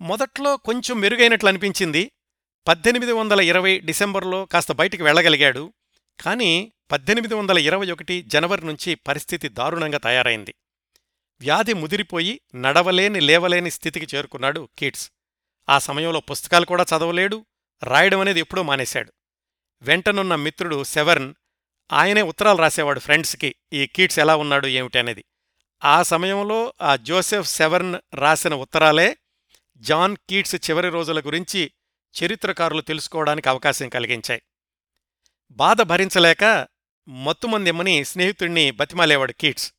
మొదట్లో 0.00 0.56
కొంచెం 0.56 1.00
మెరుగైనట్లు 1.00 1.48
అనిపించింది. 1.48 2.10
పద్దెనిమిది 2.68 3.12
వందల 3.12 3.40
ఇరవై 3.40 3.78
డిసెంబర్లో 3.78 4.44
కాస్త 4.44 4.72
బయటికి 4.72 5.02
వెళ్ళగలిగాడు. 5.02 5.72
కానీ 6.24 6.72
పద్దెనిమిది 6.90 7.34
వందల 7.34 7.58
ఇరవై 7.58 7.90
ఒకటి 7.90 8.22
జనవరి 8.22 8.66
నుంచి 8.66 8.94
పరిస్థితి 8.94 9.48
దారుణంగా 9.48 9.98
తయారైంది. 9.98 10.54
వ్యాధి 11.40 11.72
ముదిరిపోయి 11.72 12.40
నడవలేని 12.54 13.20
లేవలేని 13.20 13.70
స్థితికి 13.70 14.16
చేరుకున్నాడు 14.16 14.68
కీట్స్ 14.78 15.10
ఆ 15.68 15.78
సమయంలో 15.78 16.20
పుస్తకాలు 16.20 16.64
కూడా 16.64 16.84
చదవలేడు 16.96 17.46
రాయడం 17.82 18.20
అనేది 18.20 18.40
ఎప్పుడూ 18.40 18.62
మానేశాడు. 18.62 19.12
వెంటనున్న 19.82 20.34
మిత్రుడు 20.34 20.84
సెవర్న్ 20.84 21.34
ఆయనే 21.92 22.22
ఉత్తరాలు 22.22 22.58
రాసేవాడు 22.58 23.00
ఫ్రెండ్స్కి 23.00 23.54
ఈ 23.72 23.86
కీట్స్ 23.86 24.18
ఎలా 24.18 24.36
ఉన్నాడు 24.36 24.66
ఏమిటనేది 24.66 25.24
ఆ 25.84 26.02
సమయంలో 26.02 26.74
ఆ 26.82 26.96
జోసెఫ్ 26.96 27.48
సెవర్న్ 27.48 27.96
రాసిన 28.14 28.54
ఉత్తరాలే 28.54 29.16
జాన్ 29.76 30.16
కీట్స్ 30.16 30.54
చివరి 30.54 30.88
రోజుల 30.88 31.20
గురించి 31.20 31.72
చరిత్రకారులు 32.14 32.80
తెలుసుకోవడానికి 32.80 33.48
అవకాశం 33.48 33.88
కలిగించాయి. 33.88 34.42
బాధ 35.50 35.82
భరించలేక 35.82 36.68
మత్తుమందిమ్మని 37.08 38.04
స్నేహితుణ్ణి 38.04 38.70
బతిమాలేవాడు 38.70 39.32
కీట్స్. 39.32 39.72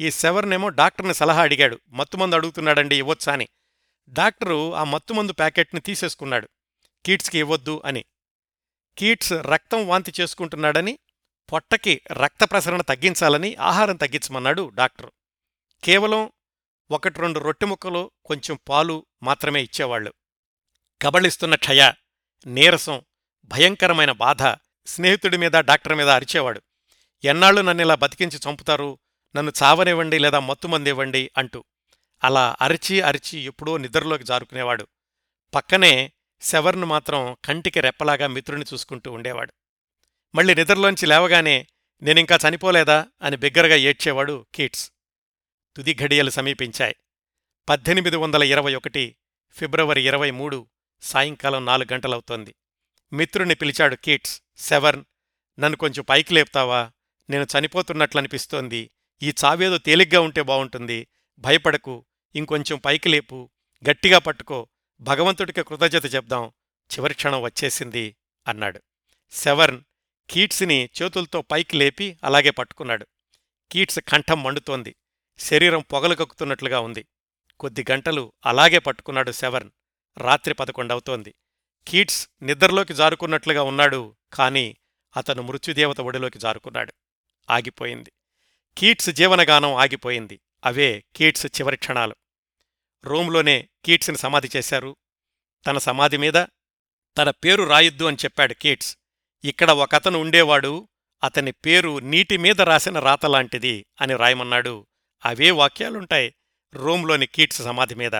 ఈ 0.00 0.10
సెవర్నేమో 0.10 0.68
డాక్టర్ని 0.68 1.14
సలహా 1.14 1.42
అడిగాడు. 1.42 1.80
మత్తుమందు 1.88 2.34
అడుగుతున్నాడండి 2.34 2.96
ఇవ్వొచ్చా 2.96 3.32
అని. 3.32 3.48
డాక్టరు 4.08 4.74
ఆ 4.74 4.84
మత్తుమందు 4.84 5.32
ప్యాకెట్ని 5.32 5.80
తీసేసుకున్నాడు. 5.80 6.48
కీట్స్కి 7.06 7.38
ఇవ్వొద్దు 7.38 7.82
అని. 7.84 8.04
కీట్స్ 8.98 9.32
రక్తం 9.32 9.88
వాంతి 9.88 10.12
చేసుకుంటున్నాడని 10.20 10.98
పొట్టకి 11.52 12.00
రక్త 12.12 12.44
ప్రసరణ 12.44 12.80
తగ్గించాలని 12.80 13.54
ఆహారం 13.54 13.96
తగ్గించమన్నాడు 13.96 14.68
డాక్టరు. 14.74 15.12
కేవలం 15.84 16.32
ఒకటి 16.90 17.20
రెండు 17.20 17.38
రొట్టె 17.38 17.66
ముక్కలు 17.66 18.10
కొంచెం 18.24 18.58
పాలు 18.68 19.06
మాత్రమే 19.22 19.62
ఇచ్చేవాళ్ళు 19.62 20.12
కబళిస్తున్న 21.02 21.54
క్షయ 21.54 21.92
నీరసం 22.46 23.02
భయంకరమైన 23.44 24.12
బాధ 24.12 24.42
స్నేహితుడి 24.86 25.36
మీద 25.36 25.52
డాక్టర్ 25.52 25.94
మీద 25.94 26.08
అరిచేవాడు. 26.08 26.62
ఎన్నాళ్ళు 27.24 27.60
నన్ను 27.60 27.82
ఇలా 27.82 27.94
బతికించి 27.94 28.50
చంపుతారు? 28.50 28.98
నన్ను 29.36 29.52
చావనివ్వండి 29.62 30.18
లేదా 30.18 30.38
మత్తుమందివ్వండి 30.38 31.30
అంటూ. 31.36 31.64
అలా 32.24 32.56
అరిచి 32.60 33.00
అరిచి 33.00 33.38
ఎప్పుడో 33.38 33.76
నిద్రలోకి 33.76 34.24
జారుకునేవాడు. 34.24 34.86
పక్కనే 35.54 36.12
శవర్ను 36.40 36.86
మాత్రం 36.86 37.36
కంటికి 37.44 37.80
రెప్పలాగా 37.80 38.26
మిత్రుని 38.26 38.64
చూసుకుంటూ 38.72 39.12
ఉండేవాడు. 39.12 39.52
మళ్ళీ 40.34 40.54
నిద్రలోంచి 40.54 41.06
లేవగానే 41.06 41.66
నేనింకా 42.02 42.38
చనిపోలేదా? 42.48 43.06
అని 43.22 43.36
బిగ్గరగా 43.36 43.74
ఏడ్చేవాడు 43.74 44.46
కీట్స్. 44.54 44.92
తుది 45.76 45.94
ఘడియలు 45.94 46.30
సమీపించాయి. 46.30 46.96
పద్దెనిమిది 47.68 48.16
వందల 48.16 48.42
ఇరవై 48.42 48.74
ఒకటి 48.74 49.16
ఫిబ్రవరి 49.50 50.06
ఇరవై 50.06 50.30
మూడు 50.30 50.68
సాయంకాలం 51.02 51.66
నాలుగు 51.66 51.94
గంటలవుతోంది. 51.94 52.54
మిత్రుణ్ణి 53.12 53.54
పిలిచాడు 53.54 53.96
కీట్స్. 53.96 54.42
సెవర్న్ 54.56 55.04
నన్ను 55.60 55.76
కొంచెం 55.76 56.04
పైకి 56.04 56.34
లేపుతావా? 56.34 56.90
నేను 57.30 57.46
చనిపోతున్నట్లనిపిస్తోంది. 57.58 58.90
ఈ 59.22 59.32
చావేదో 59.44 59.78
తేలిగ్గా 59.78 60.20
ఉంటే 60.20 60.42
బావుంటుంది. 60.42 61.06
భయపడకు. 61.38 62.04
ఇంకొంచెం 62.34 62.78
పైకి 62.78 63.08
లేపు. 63.08 63.50
గట్టిగా 63.90 64.18
పట్టుకో. 64.18 64.68
భగవంతుడికి 65.00 65.62
కృతజ్ఞత 65.62 66.14
చెప్దాం. 66.14 66.52
చివరి 66.94 67.14
క్షణం 67.14 67.42
వచ్చేసింది 67.42 68.16
అన్నాడు. 68.48 68.80
సెవర్న్ 69.32 69.80
కీట్స్ని 70.30 70.88
చేతులతో 71.02 71.42
పైకి 71.42 71.76
లేపి 71.76 72.18
అలాగే 72.24 72.50
పట్టుకున్నాడు. 72.50 73.06
కీట్స్ 73.72 73.98
కంఠం 73.98 74.42
మండుతోంది. 74.42 74.96
శరీరం 75.38 75.80
పొగలు 75.80 76.14
కక్కుతున్నట్లుగా 76.14 76.80
ఉంది. 76.80 77.06
కొద్ది 77.60 77.84
గంటలు 77.90 78.32
అలాగే 78.46 78.78
పట్టుకున్నాడు 78.78 79.32
సెవర్న్ 79.32 79.70
రాత్రి 80.18 80.54
పదకొండవుతోంది. 80.54 81.34
కీట్స్ 81.88 82.28
నిద్రలోకి 82.42 82.94
జారుకున్నట్లుగా 82.94 83.62
ఉన్నాడు. 83.62 84.16
కాని 84.32 84.76
అతను 85.16 85.42
మృత్యుదేవత 85.42 86.00
ఒడిలోకి 86.00 86.38
జారుకున్నాడు. 86.38 86.92
ఆగిపోయింది. 87.50 88.12
కీట్స్ 88.78 89.10
జీవనగానం 89.10 89.74
ఆగిపోయింది. 89.74 90.40
అవే 90.64 91.04
కీట్స్ 91.16 91.46
చివరి 91.46 91.76
క్షణాలు. 91.76 92.16
రోమ్లోనే 93.04 93.68
కీట్స్ని 93.84 94.18
సమాధి 94.18 94.50
చేశారు. 94.56 94.96
తన 95.66 95.78
సమాధి 95.78 96.16
మీద 96.16 96.34
తన 97.18 97.30
పేరు 97.30 97.62
రాయొద్దు 97.62 98.04
అని 98.04 98.16
చెప్పాడు 98.24 98.54
కీట్స్. 98.54 98.98
ఇక్కడ 99.44 99.70
ఒకతను 99.70 100.18
ఉండేవాడు 100.18 100.88
అతని 101.24 101.52
పేరు 101.52 101.98
నీటి 101.98 102.36
మీద 102.36 102.60
రాసిన 102.60 102.98
రాతలాంటిది 102.98 103.86
అని 104.00 104.16
రాయమన్నాడు. 104.16 104.86
అవే 105.24 105.50
వాక్యాలుంటాయి 105.50 106.34
రోమ్లోని 106.74 107.26
కీట్స్ 107.26 107.62
సమాధి 107.62 107.94
మీద. 107.94 108.12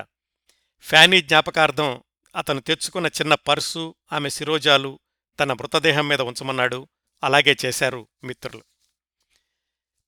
ఫ్యానీ 0.81 1.23
జ్ఞాపకార్థం 1.23 2.03
అతను 2.37 2.61
తెచ్చుకున్న 2.61 3.07
చిన్న 3.07 3.35
పర్సు 3.35 3.95
ఆమె 4.13 4.31
శిరోజాలు 4.31 5.01
తన 5.41 5.53
మృతదేహం 5.53 6.09
మీద 6.09 6.21
ఉంచమన్నాడు. 6.21 6.89
అలాగే 7.25 7.57
చేశారు 7.65 8.09
మిత్రులు. 8.25 8.65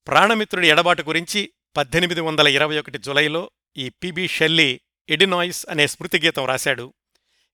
ప్రాణమిత్రుడి 0.06 0.68
ఎడబాటు 0.68 1.02
గురించి 1.02 1.52
పద్దెనిమిది 1.76 2.20
వందల 2.20 2.48
ఇరవై 2.48 2.78
ఒకటి 2.78 2.98
జులైలో 2.98 3.50
ఈ 3.76 3.88
పిబి 3.88 4.28
షెల్లీ 4.28 4.80
ఎడినాయిస్ 5.08 5.66
అనే 5.68 5.86
స్మృతిగీతం 5.86 6.44
రాశాడు. 6.46 6.94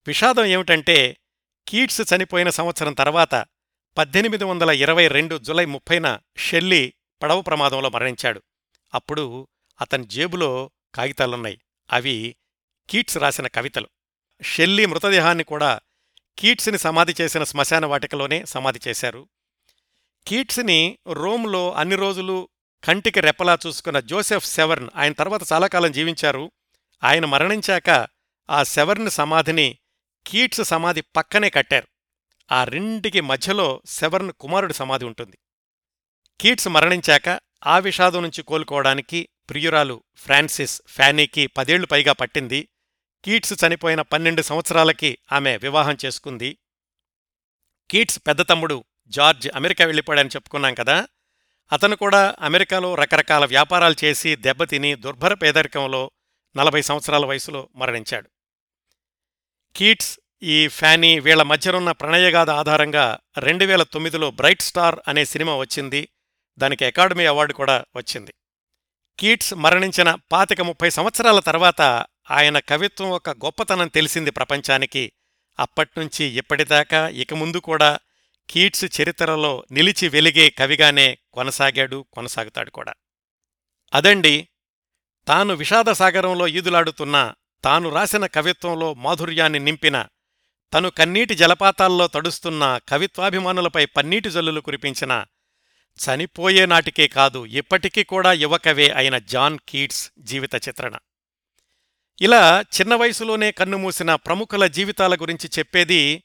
విషాదం 0.06 0.44
ఏమిటంటే 0.44 1.16
కీట్స్ 1.68 2.14
చనిపోయిన 2.14 2.50
సంవత్సరం 2.50 2.92
తర్వాత 2.92 3.46
పద్దెనిమిది 3.98 4.44
వందల 4.44 4.70
ఇరవై 4.70 5.08
రెండు 5.08 5.38
జులై 5.38 5.64
ముప్పైన 5.64 6.18
షెల్లీ 6.36 6.94
పడవ 7.22 7.40
ప్రమాదంలో 7.40 7.90
మరణించాడు. 7.90 8.42
అప్పుడు 8.94 9.48
అతని 9.80 10.06
జేబులో 10.06 10.70
కాగితాలున్నాయి. 10.94 11.60
అవి 11.92 12.36
కీట్స్ 12.90 13.18
రాసిన 13.18 13.46
కవితలు. 13.46 13.88
షెల్లీ 14.42 14.86
మృతదేహాన్ని 14.86 15.44
కూడా 15.44 15.80
కీట్స్ని 16.38 16.78
సమాధి 16.78 17.14
చేసిన 17.20 17.44
శ్మశాన 17.44 17.86
వాటికలోనే 17.86 18.44
సమాధి 18.46 18.80
చేశారు. 18.88 19.28
కీట్స్ని 20.26 20.98
రోమ్లో 21.12 21.72
అన్ని 21.72 21.96
రోజులు 21.96 22.48
కంటికి 22.84 23.20
రెప్పలా 23.20 23.58
చూసుకున్న 23.66 24.00
జోసెఫ్ 24.00 24.46
సెవర్న్ 24.46 24.88
ఆయన 24.96 25.12
తర్వాత 25.12 25.40
చాలా 25.52 25.66
కాలం 25.66 25.92
జీవించారు. 25.92 26.52
ఆయన 27.04 27.24
మరణించాక 27.24 28.08
ఆ 28.50 28.62
సెవర్న్ 28.62 29.10
సమాధిని 29.10 29.78
కీట్స్ 30.26 30.64
సమాధి 30.64 31.00
పక్కనే 31.00 31.50
కట్టారు. 31.50 31.88
ఆ 32.52 32.64
రెండికి 32.64 33.20
మధ్యలో 33.20 33.82
సెవర్న్ 33.86 34.32
కుమారుడి 34.32 34.74
సమాధి 34.74 35.04
ఉంటుంది. 35.04 35.38
కీట్స్ 36.40 36.68
మరణించాక 36.68 37.40
ఆ 37.66 37.78
విషాదం 37.78 38.22
నుంచి 38.22 38.42
కోలుకోవడానికి 38.42 39.28
ప్రియురాలు 39.50 40.02
ఫ్రాన్సిస్ 40.16 40.82
ఫ్యానీకి 40.86 41.46
పదేళ్ళు 41.46 41.86
పైగా 41.86 42.12
పట్టింది. 42.12 42.68
కీట్స్ 43.24 43.64
చనిపోయిన 43.66 44.02
పన్నెండు 44.02 44.42
సంవత్సరాలకి 44.42 45.18
ఆమె 45.32 45.56
వివాహం 45.56 45.96
చేసుకుంది. 46.04 46.58
కీట్స్ 47.90 48.18
పెద్ద 48.26 48.48
తమ్ముడు 48.48 48.84
జార్జ్ 49.08 49.48
అమెరికా 49.54 49.84
వెళ్ళిపోయాడని 49.84 50.28
చెప్పుకున్నాం 50.28 50.74
కదా 50.74 51.06
అతను 51.72 51.96
కూడా 51.96 52.34
అమెరికాలో 52.40 52.94
రకరకాల 52.94 53.44
వ్యాపారాలు 53.44 54.04
చేసి 54.04 54.36
దెబ్బతిని 54.36 54.94
దుర్భర 54.94 55.34
పేదరికంలో 55.34 56.10
నలభై 56.56 56.82
సంవత్సరాల 56.82 57.24
వయసులో 57.24 57.68
మరణించాడు. 57.76 58.30
కీట్స్ 59.76 60.18
ఈ 60.42 60.68
ఫ్యానీ 60.68 61.18
వీళ్ళ 61.18 61.42
మధ్యనున్న 61.42 61.92
ప్రణయగాథ 61.92 62.50
ఆధారంగా 62.50 63.18
రెండు 63.38 63.64
వేల 63.64 63.82
తొమ్మిదిలో 63.82 64.30
బ్రైట్ 64.30 64.62
స్టార్ 64.62 64.98
అనే 65.08 65.24
సినిమా 65.24 65.56
వచ్చింది 65.56 66.08
దానికి 66.58 66.84
అకాడమీ 66.84 67.26
అవార్డు 67.26 67.52
కూడా 67.52 67.84
వచ్చింది. 67.96 68.34
కీట్స్ 69.18 69.54
మరణించిన 69.54 70.16
పాతిక 70.32 70.60
ముప్పై 70.60 70.90
సంవత్సరాల 70.90 71.40
తర్వాత 71.40 71.82
ఆయన 72.30 72.58
కవిత్వం 72.58 73.10
ఒక 73.10 73.30
గొప్పతనం 73.30 73.88
తెలిసింది 73.88 74.30
ప్రపంచానికి. 74.30 75.12
అప్పట్నుంచి 75.60 76.24
ఇప్పటిదాకా 76.24 77.08
ఇక 77.08 77.34
ముందు 77.34 77.56
కూడా 77.56 77.98
కీట్స్ 78.52 79.00
చరిత్రలో 79.00 79.64
నిలిచి 79.72 80.08
వెలిగే 80.08 80.50
కవిగానే 80.50 81.18
కొనసాగాడు 81.32 82.06
కొనసాగుతాడు 82.12 82.70
కూడా. 82.70 82.92
అదండి 83.94 84.48
తాను 85.28 85.54
విషాదసాగరంలో 85.54 86.48
ఈదులాడుతున్న 86.48 87.34
తాను 87.64 87.88
రాసిన 87.88 88.26
కవిత్వంలో 88.26 88.94
మాధుర్యాన్ని 88.94 89.58
నింపిన 89.58 90.06
తను 90.74 90.90
కన్నీటి 90.90 91.34
జలపాతాల్లో 91.34 92.06
తడుస్తున్న 92.06 92.80
కవిత్వాభిమానులపై 92.88 93.84
పన్నీటి 93.84 94.30
జల్లులు 94.30 94.60
కురిపించిన 94.60 95.24
చనిపోయే 95.98 96.66
నాటికే 96.66 97.08
కాదు 97.08 97.46
ఇప్పటికీ 97.46 98.04
కూడా 98.04 98.32
యువకవే 98.32 98.88
అయిన 98.88 99.18
జాన్ 99.18 99.58
కీట్స్ 99.68 100.10
జీవిత 100.18 100.54
చిత్రణ. 100.54 100.98
ఇలా 102.20 102.64
చిన్న 102.80 102.94
వయసులోనే 102.94 103.50
కన్నుమూసిన 103.50 104.14
ప్రముఖుల 104.14 104.66
జీవితాల 104.66 105.14
గురించి 105.14 105.50
చెప్పేది 105.58 106.22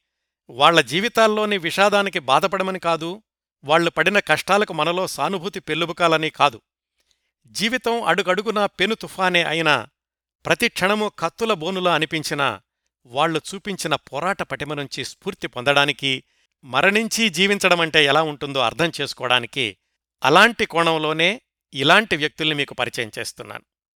వాళ్ళ 0.49 0.81
జీవితాల్లోని 0.81 1.57
విషాదానికి 1.57 2.19
బాధపడమని 2.19 2.79
కాదు 2.79 3.21
వాళ్ళు 3.63 3.89
పడిన 3.89 4.19
కష్టాలకు 4.19 4.73
మనలో 4.73 5.07
సానుభూతి 5.07 5.59
పెల్లుబుకాలని 5.59 6.29
కాదు. 6.29 6.61
జీవితం 7.47 8.03
అడుగడుగునా 8.03 8.65
పెను 8.65 8.95
తుఫానే 8.95 9.43
అయినా 9.43 9.87
ప్రతి 10.45 10.69
క్షణము 10.69 11.11
కత్తుల 11.19 11.53
బోనులా 11.53 11.93
అనిపించినా 11.93 12.61
వాళ్ళు 13.05 13.41
చూపించిన 13.53 13.95
పోరాట 13.95 14.43
పటిమ 14.43 14.73
నుంచి 14.73 15.05
స్ఫూర్తి 15.05 15.47
పొందడానికి 15.47 16.23
మరణించి 16.63 17.29
జీవించడమంటే 17.29 18.05
ఎలా 18.05 18.21
ఉంటుందో 18.21 18.59
అర్థం 18.59 18.91
చేసుకోవడానికి 19.01 19.77
అలాంటి 20.23 20.65
కోణంలోనే 20.65 21.41
ఇలాంటి 21.73 22.15
వ్యక్తుల్ని 22.15 22.55
మీకు 22.55 22.73
పరిచయం 22.73 23.11
చేస్తున్నాను. 23.19 23.63